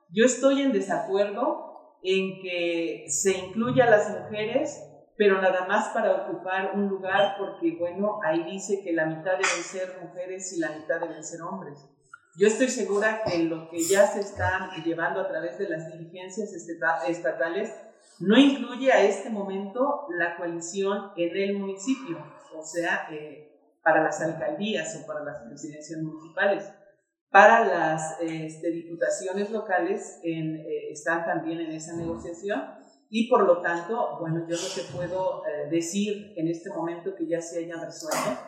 Yo 0.10 0.26
estoy 0.26 0.62
en 0.62 0.72
desacuerdo 0.72 1.98
en 2.04 2.42
que 2.42 3.06
se 3.08 3.38
incluya 3.38 3.86
a 3.86 3.90
las 3.90 4.10
mujeres, 4.10 4.84
pero 5.16 5.42
nada 5.42 5.66
más 5.68 5.90
para 5.90 6.24
ocupar 6.24 6.72
un 6.76 6.88
lugar, 6.88 7.36
porque 7.38 7.78
bueno, 7.80 8.20
ahí 8.24 8.44
dice 8.44 8.82
que 8.84 8.94
la 8.94 9.06
mitad 9.06 9.32
deben 9.34 9.64
ser 9.64 10.00
mujeres 10.02 10.52
y 10.54 10.60
la 10.60 10.72
mitad 10.72 11.00
deben 11.00 11.24
ser 11.24 11.42
hombres. 11.42 11.90
Yo 12.36 12.48
estoy 12.48 12.68
segura 12.70 13.22
que 13.24 13.44
lo 13.44 13.70
que 13.70 13.84
ya 13.84 14.08
se 14.08 14.22
está 14.22 14.72
llevando 14.84 15.22
a 15.22 15.28
través 15.28 15.60
de 15.60 15.70
las 15.70 15.92
diligencias 15.92 16.52
estatales 16.52 17.72
no 18.20 18.38
incluye 18.38 18.92
a 18.92 19.04
este 19.04 19.30
momento 19.30 20.08
la 20.18 20.36
coalición 20.36 21.12
en 21.16 21.38
el 21.38 21.60
municipio, 21.60 22.18
o 22.58 22.64
sea, 22.64 23.08
eh, 23.12 23.52
para 23.84 24.04
las 24.04 24.20
alcaldías 24.22 25.00
o 25.02 25.06
para 25.06 25.24
las 25.24 25.44
presidencias 25.44 26.02
municipales. 26.02 26.72
Para 27.30 27.66
las 27.66 28.20
este, 28.22 28.72
diputaciones 28.72 29.52
locales 29.52 30.20
eh, 30.24 30.90
están 30.92 31.26
también 31.26 31.60
en 31.60 31.72
esa 31.72 31.96
negociación 31.96 32.83
y 33.16 33.30
por 33.30 33.44
lo 33.44 33.62
tanto, 33.62 34.18
bueno, 34.20 34.40
yo 34.48 34.56
no 34.56 34.68
te 34.74 34.82
puedo 34.92 35.46
eh, 35.46 35.70
decir 35.70 36.34
en 36.36 36.48
este 36.48 36.72
momento 36.72 37.14
que 37.16 37.28
ya 37.28 37.40
se 37.40 37.60
hayan 37.60 37.80
resuelto, 37.80 38.42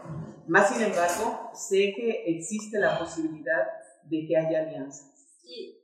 más 0.47 0.73
sin 0.73 0.81
embargo, 0.81 1.51
sé 1.53 1.93
que 1.95 2.23
existe 2.25 2.79
la 2.79 2.97
posibilidad 2.97 3.67
de 4.05 4.25
que 4.27 4.35
haya 4.35 4.63
alianzas. 4.63 5.37
Y, 5.43 5.83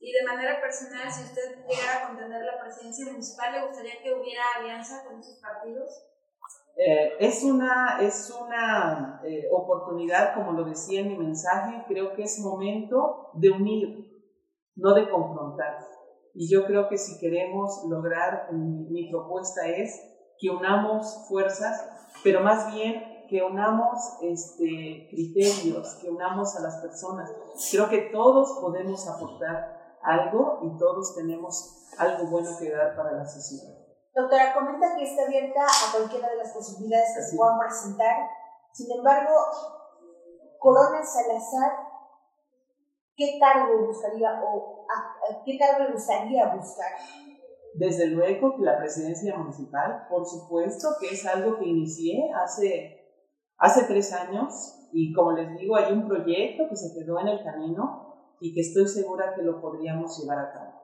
y 0.00 0.12
de 0.12 0.22
manera 0.26 0.60
personal, 0.60 1.10
si 1.10 1.22
usted 1.22 1.64
llegara 1.66 2.04
a 2.04 2.08
contener 2.08 2.44
la 2.44 2.60
presidencia 2.60 3.06
municipal, 3.06 3.54
¿le 3.54 3.66
gustaría 3.66 4.02
que 4.02 4.12
hubiera 4.12 4.42
alianza 4.58 5.02
con 5.06 5.18
esos 5.18 5.38
partidos? 5.38 5.88
Eh, 6.76 7.14
es 7.20 7.42
una, 7.42 8.00
es 8.02 8.30
una 8.38 9.22
eh, 9.24 9.48
oportunidad, 9.50 10.34
como 10.34 10.52
lo 10.52 10.64
decía 10.64 11.00
en 11.00 11.08
mi 11.08 11.16
mensaje, 11.16 11.84
creo 11.88 12.12
que 12.14 12.24
es 12.24 12.38
momento 12.40 13.30
de 13.32 13.50
unir, 13.50 14.28
no 14.76 14.92
de 14.92 15.08
confrontar. 15.08 15.89
Y 16.34 16.50
yo 16.50 16.64
creo 16.66 16.88
que 16.88 16.98
si 16.98 17.18
queremos 17.18 17.84
lograr, 17.88 18.52
mi, 18.52 18.88
mi 18.90 19.10
propuesta 19.10 19.66
es 19.66 20.00
que 20.38 20.50
unamos 20.50 21.26
fuerzas, 21.28 21.84
pero 22.22 22.40
más 22.40 22.72
bien 22.72 23.10
que 23.30 23.42
unamos 23.44 24.18
este, 24.22 25.06
criterios, 25.08 25.94
que 26.02 26.10
unamos 26.10 26.56
a 26.56 26.60
las 26.60 26.78
personas. 26.78 27.30
Creo 27.70 27.88
que 27.88 28.10
todos 28.12 28.58
podemos 28.60 29.06
aportar 29.06 29.98
algo 30.02 30.58
y 30.62 30.78
todos 30.78 31.14
tenemos 31.14 31.86
algo 31.96 32.26
bueno 32.26 32.50
que 32.58 32.70
dar 32.70 32.96
para 32.96 33.12
la 33.12 33.24
sociedad. 33.24 33.72
Doctora, 34.14 34.52
comenta 34.52 34.96
que 34.96 35.04
está 35.04 35.22
abierta 35.22 35.60
a 35.62 35.96
cualquiera 35.96 36.28
de 36.28 36.36
las 36.36 36.52
posibilidades 36.52 37.14
que 37.14 37.22
se 37.22 37.36
puedan 37.36 37.60
presentar. 37.60 38.16
Sin 38.72 38.90
embargo, 38.90 39.32
Corona 40.58 41.00
Salazar, 41.04 41.89
¿qué 43.20 43.38
cargo 43.38 43.86
buscaría 43.86 44.40
o 44.42 44.86
a, 44.88 45.44
qué 45.44 45.58
cargo 45.58 45.84
le 45.84 45.92
gustaría 45.92 46.54
buscar? 46.54 46.92
Desde 47.74 48.06
luego 48.06 48.56
que 48.56 48.62
la 48.62 48.78
presidencia 48.78 49.36
municipal, 49.36 50.06
por 50.08 50.24
supuesto 50.24 50.88
que 50.98 51.08
es 51.08 51.26
algo 51.26 51.58
que 51.58 51.66
inicié 51.66 52.30
hace, 52.34 53.20
hace 53.58 53.84
tres 53.84 54.12
años 54.14 54.88
y 54.92 55.12
como 55.12 55.32
les 55.32 55.54
digo, 55.58 55.76
hay 55.76 55.92
un 55.92 56.08
proyecto 56.08 56.64
que 56.70 56.76
se 56.76 56.94
quedó 56.98 57.20
en 57.20 57.28
el 57.28 57.44
camino 57.44 58.36
y 58.40 58.54
que 58.54 58.62
estoy 58.62 58.88
segura 58.88 59.34
que 59.34 59.42
lo 59.42 59.60
podríamos 59.60 60.18
llevar 60.18 60.38
a 60.38 60.52
cabo. 60.52 60.80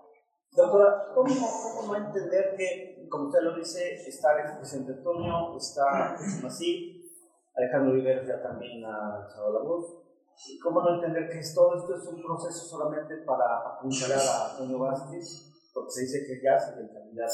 Doctora, 0.52 1.06
¿cómo, 1.14 1.34
cómo 1.80 1.92
no 1.92 2.06
entender 2.06 2.54
que, 2.56 3.08
como 3.10 3.28
usted 3.28 3.40
lo 3.40 3.56
dice, 3.56 3.94
está 3.94 4.28
el 4.38 4.58
presidente 4.58 4.92
Antonio, 4.92 5.56
está 5.56 6.14
así, 6.46 7.02
Alejandro 7.54 7.94
Rivera 7.94 8.22
ya 8.26 8.42
también 8.42 8.84
ha 8.84 9.26
echado 9.26 9.52
la 9.54 9.68
voz? 9.68 10.05
¿Cómo 10.62 10.82
no 10.82 10.94
entender 10.96 11.28
que 11.30 11.40
todo 11.54 11.76
esto 11.76 11.96
es 11.96 12.06
un 12.08 12.22
proceso 12.22 12.66
solamente 12.66 13.16
para 13.26 13.44
apuntalar 13.74 14.18
a 14.18 14.50
Antonio 14.50 14.78
Vázquez? 14.78 15.70
Porque 15.72 15.90
se 15.90 16.00
dice 16.02 16.26
que 16.26 16.42
ya 16.42 16.56
es 16.56 16.76
el 16.76 16.92
candidato. 16.92 17.32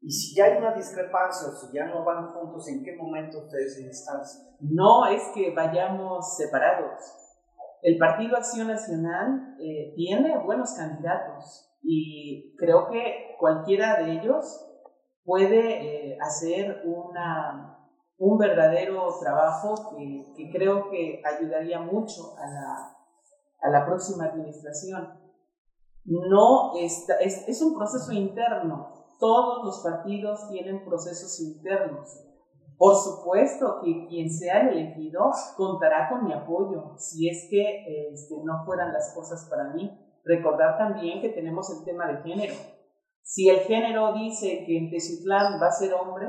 Y 0.00 0.10
si 0.10 0.36
ya 0.36 0.44
hay 0.44 0.58
una 0.58 0.72
discrepancia 0.72 1.48
o 1.48 1.52
si 1.52 1.72
ya 1.72 1.86
no 1.86 2.04
van 2.04 2.28
juntos, 2.32 2.68
¿en 2.68 2.84
qué 2.84 2.94
momento 2.96 3.38
ustedes 3.38 3.74
se 3.74 3.88
distancian? 3.88 4.46
No 4.60 5.06
es 5.06 5.22
que 5.34 5.52
vayamos 5.54 6.36
separados. 6.36 7.02
El 7.82 7.98
Partido 7.98 8.36
Acción 8.36 8.68
Nacional 8.68 9.56
eh, 9.60 9.92
tiene 9.96 10.38
buenos 10.38 10.74
candidatos 10.74 11.70
y 11.82 12.56
creo 12.56 12.88
que 12.88 13.36
cualquiera 13.38 14.02
de 14.02 14.12
ellos 14.12 14.66
puede 15.24 16.12
eh, 16.12 16.18
hacer 16.20 16.82
una, 16.84 17.75
un 18.18 18.38
verdadero 18.38 19.08
trabajo 19.20 19.96
que, 19.96 20.50
creo 20.52 20.90
que 20.90 21.22
ayudaría 21.24 21.80
mucho 21.80 22.36
a 22.38 22.46
la, 22.50 22.96
a 23.60 23.70
la 23.70 23.86
próxima 23.86 24.26
administración. 24.26 25.20
No 26.04 26.76
es, 26.78 27.06
es 27.20 27.62
un 27.62 27.76
proceso 27.76 28.12
interno. 28.12 29.06
Todos 29.18 29.64
los 29.64 29.80
partidos 29.80 30.48
tienen 30.48 30.84
procesos 30.84 31.40
internos. 31.40 32.22
Por 32.78 32.94
supuesto 32.94 33.80
que 33.82 34.06
quien 34.08 34.30
sea 34.30 34.68
elegido 34.68 35.30
contará 35.56 36.08
con 36.10 36.26
mi 36.26 36.32
apoyo 36.32 36.94
si 36.98 37.28
es 37.28 37.48
que 37.50 38.10
este, 38.12 38.34
no 38.44 38.64
fueran 38.64 38.92
las 38.92 39.14
cosas 39.14 39.46
para 39.50 39.72
mí 39.72 39.90
Recordar 40.26 40.76
también 40.76 41.20
que 41.20 41.28
tenemos 41.28 41.70
el 41.70 41.84
tema 41.84 42.08
de 42.08 42.20
género. 42.22 42.54
Si 43.22 43.48
el 43.48 43.60
género 43.60 44.12
dice 44.12 44.64
que 44.66 44.76
en 44.76 44.90
Teciutlán 44.90 45.60
va 45.62 45.68
a 45.68 45.70
ser 45.70 45.94
hombre, 45.94 46.26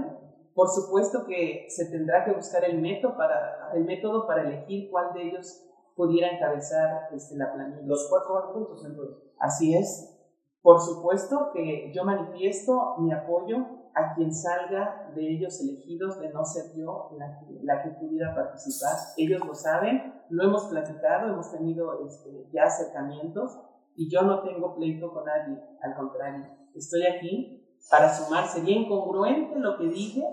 por 0.57 0.69
supuesto 0.69 1.23
que 1.27 1.67
se 1.69 1.85
tendrá 1.85 2.25
que 2.25 2.31
buscar 2.31 2.65
el 2.65 2.81
método 2.81 3.15
para, 3.15 3.69
el 3.75 3.85
método 3.85 4.25
para 4.25 4.41
elegir 4.41 4.89
cuál 4.89 5.13
de 5.13 5.27
ellos 5.27 5.63
pudiera 5.95 6.29
encabezar 6.29 7.09
este, 7.13 7.37
la 7.37 7.53
planilla. 7.53 7.83
Los 7.85 8.07
cuatro 8.09 8.33
van 8.33 8.53
juntos 8.53 8.83
entonces. 8.83 9.17
Así 9.37 9.75
es. 9.75 10.17
Por 10.63 10.81
supuesto 10.81 11.51
que 11.53 11.93
yo 11.93 12.03
manifiesto 12.03 12.95
mi 12.97 13.13
apoyo 13.13 13.67
a 13.93 14.15
quien 14.15 14.33
salga 14.33 15.11
de 15.13 15.31
ellos 15.31 15.61
elegidos, 15.61 16.19
de 16.19 16.33
no 16.33 16.43
ser 16.43 16.73
yo 16.75 17.11
la 17.19 17.37
que, 17.37 17.59
la 17.61 17.83
que 17.83 17.91
pudiera 17.91 18.33
participar. 18.33 18.95
Ellos 19.15 19.45
lo 19.45 19.53
saben, 19.53 20.23
lo 20.29 20.43
hemos 20.43 20.65
platicado, 20.69 21.33
hemos 21.33 21.51
tenido 21.51 22.03
este, 22.03 22.47
ya 22.51 22.63
acercamientos 22.63 23.59
y 23.95 24.09
yo 24.09 24.23
no 24.23 24.41
tengo 24.41 24.73
pleito 24.73 25.13
con 25.13 25.25
nadie, 25.25 25.63
al 25.83 25.95
contrario, 25.95 26.47
estoy 26.73 27.05
aquí 27.05 27.63
para 27.91 28.11
sumar, 28.11 28.47
sería 28.47 28.75
incongruente 28.75 29.59
lo 29.59 29.77
que 29.77 29.85
dije 29.89 30.23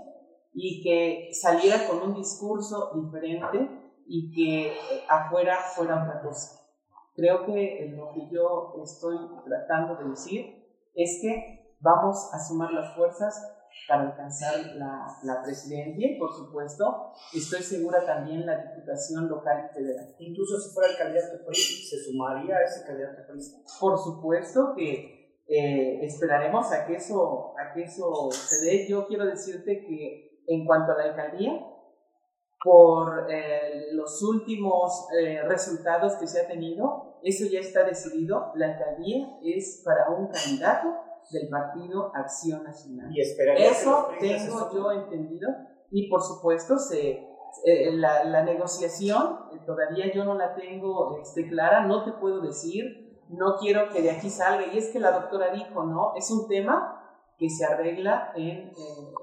y 0.54 0.82
que 0.82 1.34
saliera 1.34 1.86
con 1.88 2.00
un 2.00 2.14
discurso 2.14 2.92
diferente 2.94 3.68
y 4.06 4.30
que 4.30 4.68
eh, 4.68 5.04
afuera 5.08 5.58
fuera 5.74 6.02
otra 6.02 6.22
cosa. 6.22 6.60
Creo 7.16 7.44
que 7.44 7.92
lo 7.96 8.12
que 8.12 8.28
yo 8.30 8.74
estoy 8.82 9.16
tratando 9.44 9.96
de 9.96 10.10
decir 10.10 10.64
es 10.94 11.18
que 11.20 11.76
vamos 11.80 12.30
a 12.32 12.38
sumar 12.38 12.72
las 12.72 12.94
fuerzas 12.94 13.50
para 13.88 14.04
alcanzar 14.04 14.54
la, 14.76 15.04
la, 15.24 15.42
presidencia 15.42 16.12
y 16.12 16.18
por 16.18 16.32
supuesto 16.32 17.12
estoy 17.34 17.60
segura 17.60 18.06
también 18.06 18.46
la 18.46 18.56
diputación 18.56 19.28
local 19.28 19.68
y 19.68 19.74
federal. 19.74 20.14
Incluso 20.20 20.58
si 20.60 20.72
fuera 20.72 20.90
el 20.90 20.96
candidato 20.96 21.52
¿se 21.52 22.04
sumaría 22.04 22.56
a 22.56 22.62
ese 22.62 22.86
candidato 22.86 23.26
PRI? 23.26 23.40
Por 23.80 23.98
supuesto 23.98 24.74
que 24.76 25.42
eh, 25.46 26.04
esperaremos 26.04 26.72
a 26.72 26.86
que, 26.86 26.94
eso, 26.94 27.54
a 27.58 27.74
que 27.74 27.82
eso 27.82 28.30
se 28.30 28.64
dé. 28.64 28.88
Yo 28.88 29.06
quiero 29.06 29.26
decirte 29.26 29.84
que 29.84 30.33
en 30.46 30.64
cuanto 30.64 30.92
a 30.92 30.98
la 30.98 31.04
alcaldía, 31.04 31.66
por 32.62 33.30
eh, 33.30 33.88
los 33.92 34.22
últimos 34.22 35.06
eh, 35.18 35.42
resultados 35.42 36.14
que 36.14 36.26
se 36.26 36.40
ha 36.40 36.48
tenido, 36.48 37.18
eso 37.22 37.44
ya 37.50 37.60
está 37.60 37.84
decidido. 37.84 38.52
La 38.54 38.72
alcaldía 38.72 39.38
es 39.42 39.82
para 39.84 40.10
un 40.10 40.28
candidato 40.28 40.94
del 41.30 41.48
Partido 41.48 42.10
Acción 42.14 42.64
Nacional. 42.64 43.10
Y 43.12 43.20
Eso 43.20 44.08
tengo 44.18 44.70
yo 44.72 44.92
entendido 44.92 45.48
y 45.90 46.08
por 46.08 46.22
supuesto 46.22 46.78
se, 46.78 47.26
eh, 47.64 47.92
la, 47.92 48.24
la, 48.24 48.42
negociación 48.42 49.38
eh, 49.52 49.60
todavía 49.64 50.12
yo 50.12 50.24
no 50.24 50.34
la 50.34 50.54
tengo 50.54 51.18
este, 51.20 51.48
clara, 51.48 51.86
no 51.86 52.04
te 52.04 52.12
puedo 52.12 52.40
decir, 52.40 53.22
no 53.28 53.56
quiero 53.58 53.88
que 53.90 54.02
de 54.02 54.10
aquí 54.10 54.28
salga 54.28 54.66
y 54.66 54.78
es 54.78 54.88
que 54.88 55.00
la 55.00 55.12
doctora 55.12 55.52
dijo, 55.52 55.84
¿no? 55.84 56.14
Es 56.16 56.30
un 56.30 56.48
tema 56.48 57.00
que 57.38 57.48
se 57.48 57.64
arregla 57.64 58.32
en, 58.36 58.72
en 58.76 59.14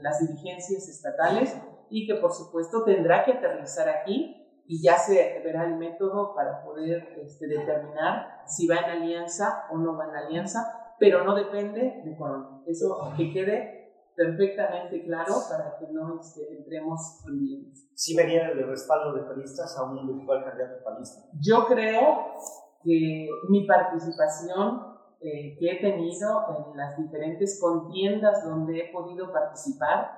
las 0.00 0.20
dirigencias 0.20 0.88
estatales 0.88 1.56
y 1.90 2.06
que 2.06 2.14
por 2.14 2.32
supuesto 2.32 2.84
tendrá 2.84 3.24
que 3.24 3.32
aterrizar 3.32 3.88
aquí 3.88 4.34
y 4.66 4.82
ya 4.82 4.98
se 4.98 5.40
verá 5.42 5.64
el 5.64 5.76
método 5.76 6.34
para 6.34 6.62
poder 6.62 7.16
este, 7.18 7.46
determinar 7.46 8.42
si 8.46 8.66
va 8.66 8.76
en 8.76 9.02
alianza 9.02 9.64
o 9.70 9.78
no 9.78 9.96
va 9.96 10.08
en 10.08 10.16
alianza 10.16 10.78
pero 10.98 11.24
no 11.24 11.34
depende 11.34 12.02
de 12.04 12.16
Corona. 12.16 12.60
Eso 12.66 13.12
que 13.16 13.32
quede 13.32 13.78
perfectamente 14.16 15.04
claro 15.04 15.34
para 15.48 15.78
que 15.78 15.92
no 15.92 16.20
este, 16.20 16.58
entremos 16.58 17.24
en 17.26 17.38
líos. 17.38 17.88
¿Sí 17.94 18.16
vería 18.16 18.48
el 18.48 18.66
respaldo 18.66 19.12
de 19.14 19.22
panistas 19.22 19.78
a 19.78 19.84
un 19.84 19.98
eventual 19.98 20.44
candidato 20.44 20.82
panista? 20.82 21.22
Yo 21.40 21.66
creo 21.66 22.34
que 22.82 23.28
mi 23.48 23.66
participación 23.66 24.97
eh, 25.20 25.56
que 25.58 25.70
he 25.70 25.80
tenido 25.80 26.46
en 26.56 26.76
las 26.76 26.96
diferentes 26.96 27.60
contiendas 27.60 28.44
donde 28.44 28.80
he 28.80 28.92
podido 28.92 29.32
participar, 29.32 30.10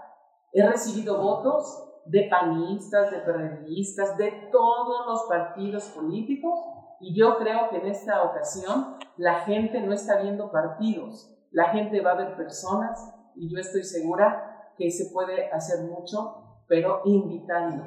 he 0.52 0.66
recibido 0.66 1.20
votos 1.20 2.02
de 2.06 2.28
panistas, 2.30 3.10
de 3.10 3.18
periodistas, 3.18 4.16
de 4.16 4.48
todos 4.50 5.06
los 5.06 5.22
partidos 5.28 5.84
políticos 5.88 6.58
y 7.00 7.18
yo 7.18 7.38
creo 7.38 7.70
que 7.70 7.78
en 7.78 7.86
esta 7.86 8.22
ocasión 8.24 8.96
la 9.16 9.40
gente 9.40 9.80
no 9.80 9.92
está 9.92 10.20
viendo 10.20 10.50
partidos, 10.50 11.34
la 11.50 11.70
gente 11.70 12.00
va 12.00 12.12
a 12.12 12.16
ver 12.16 12.36
personas 12.36 13.14
y 13.34 13.50
yo 13.50 13.58
estoy 13.58 13.82
segura 13.84 14.72
que 14.76 14.90
se 14.90 15.10
puede 15.12 15.50
hacer 15.50 15.84
mucho, 15.84 16.62
pero 16.68 17.02
invitando, 17.04 17.84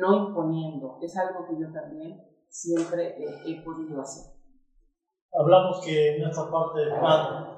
no 0.00 0.28
imponiendo. 0.28 0.98
Es 1.02 1.16
algo 1.16 1.46
que 1.46 1.58
yo 1.58 1.72
también 1.72 2.22
siempre 2.48 3.16
he, 3.46 3.62
podido 3.62 4.00
hacer. 4.00 4.32
Hablamos 5.42 5.84
que 5.84 6.16
en 6.16 6.28
esta 6.28 6.48
parte 6.48 6.80
del 6.80 6.98
plan 7.00 7.48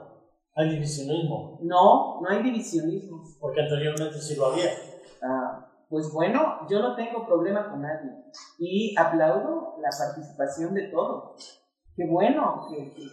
hay 0.55 0.70
divisionismo. 0.70 1.59
No, 1.61 2.20
no 2.23 2.29
hay 2.29 2.42
divisionismo. 2.42 3.23
Porque 3.38 3.61
anteriormente 3.61 4.18
sí 4.18 4.37
lo 4.37 4.47
había. 4.47 4.70
Ah, 5.23 5.66
pues 5.90 6.11
bueno, 6.12 6.66
yo 6.68 6.81
no 6.81 6.97
tengo 6.97 7.27
problema 7.27 7.70
con 7.70 7.83
nadie 7.83 8.11
y 8.59 8.94
aplaudo 8.99 9.77
la 9.81 9.90
participación 9.90 10.73
de 10.73 10.88
todos. 10.88 11.61
Qué 11.94 12.07
bueno 12.11 12.66
que, 12.68 12.94
que, 12.94 13.05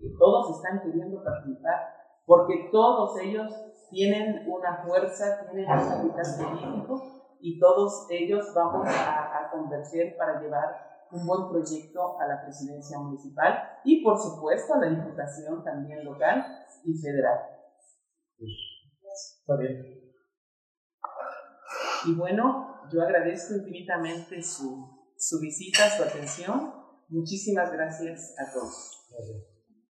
que, 0.00 0.16
todos 0.18 0.56
están 0.56 0.80
queriendo 0.82 1.22
participar, 1.22 1.94
porque 2.26 2.70
todos 2.72 3.16
ellos 3.20 3.52
tienen 3.90 4.50
una 4.50 4.82
fuerza, 4.84 5.46
tienen 5.50 5.70
un 5.70 6.10
capital 6.10 6.24
político 6.38 7.02
y 7.40 7.60
todos 7.60 8.06
ellos 8.10 8.52
vamos 8.54 8.88
a, 8.88 9.38
a 9.38 9.50
converger 9.50 10.16
para 10.16 10.40
llevar 10.40 10.93
un 11.14 11.26
buen 11.26 11.48
proyecto 11.48 12.20
a 12.20 12.26
la 12.26 12.42
presidencia 12.42 12.98
municipal 12.98 13.80
y 13.84 14.02
por 14.02 14.18
supuesto 14.18 14.74
a 14.74 14.78
la 14.78 14.90
diputación 14.90 15.62
también 15.62 16.04
local 16.04 16.44
y 16.84 16.94
federal. 16.98 17.38
Está 18.38 19.56
bien. 19.56 20.04
Y 22.06 22.14
bueno, 22.14 22.88
yo 22.92 23.02
agradezco 23.02 23.54
infinitamente 23.54 24.42
su, 24.42 25.12
su 25.16 25.40
visita, 25.40 25.88
su 25.88 26.02
atención. 26.02 26.74
Muchísimas 27.08 27.72
gracias 27.72 28.34
a 28.38 28.52
todos. 28.52 29.06
Gracias. 29.10 29.53